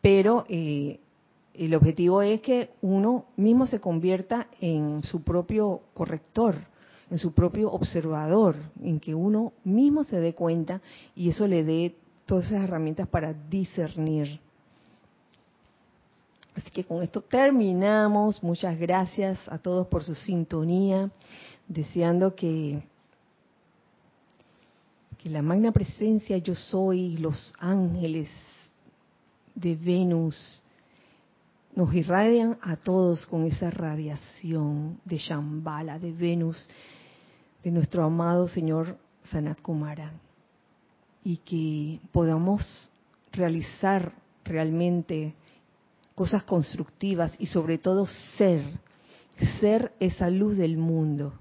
[0.00, 1.00] pero eh,
[1.54, 6.56] el objetivo es que uno mismo se convierta en su propio corrector
[7.14, 10.80] en su propio observador, en que uno mismo se dé cuenta
[11.14, 11.94] y eso le dé
[12.26, 14.40] todas esas herramientas para discernir.
[16.56, 18.42] Así que con esto terminamos.
[18.42, 21.08] Muchas gracias a todos por su sintonía,
[21.68, 22.82] deseando que,
[25.18, 28.28] que la magna presencia yo soy, los ángeles
[29.54, 30.63] de Venus,
[31.74, 36.68] nos irradian a todos con esa radiación de Shambhala, de Venus,
[37.62, 38.96] de nuestro amado Señor
[39.30, 40.12] Sanat Kumara,
[41.24, 42.90] y que podamos
[43.32, 44.12] realizar
[44.44, 45.34] realmente
[46.14, 48.06] cosas constructivas y sobre todo
[48.36, 48.62] ser,
[49.60, 51.32] ser esa luz del mundo.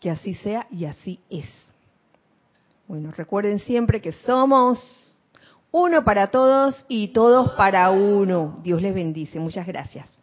[0.00, 1.48] Que así sea y así es.
[2.86, 5.15] Bueno, recuerden siempre que somos
[5.72, 8.56] uno para todos y todos para uno.
[8.62, 9.38] Dios les bendice.
[9.38, 10.15] Muchas gracias.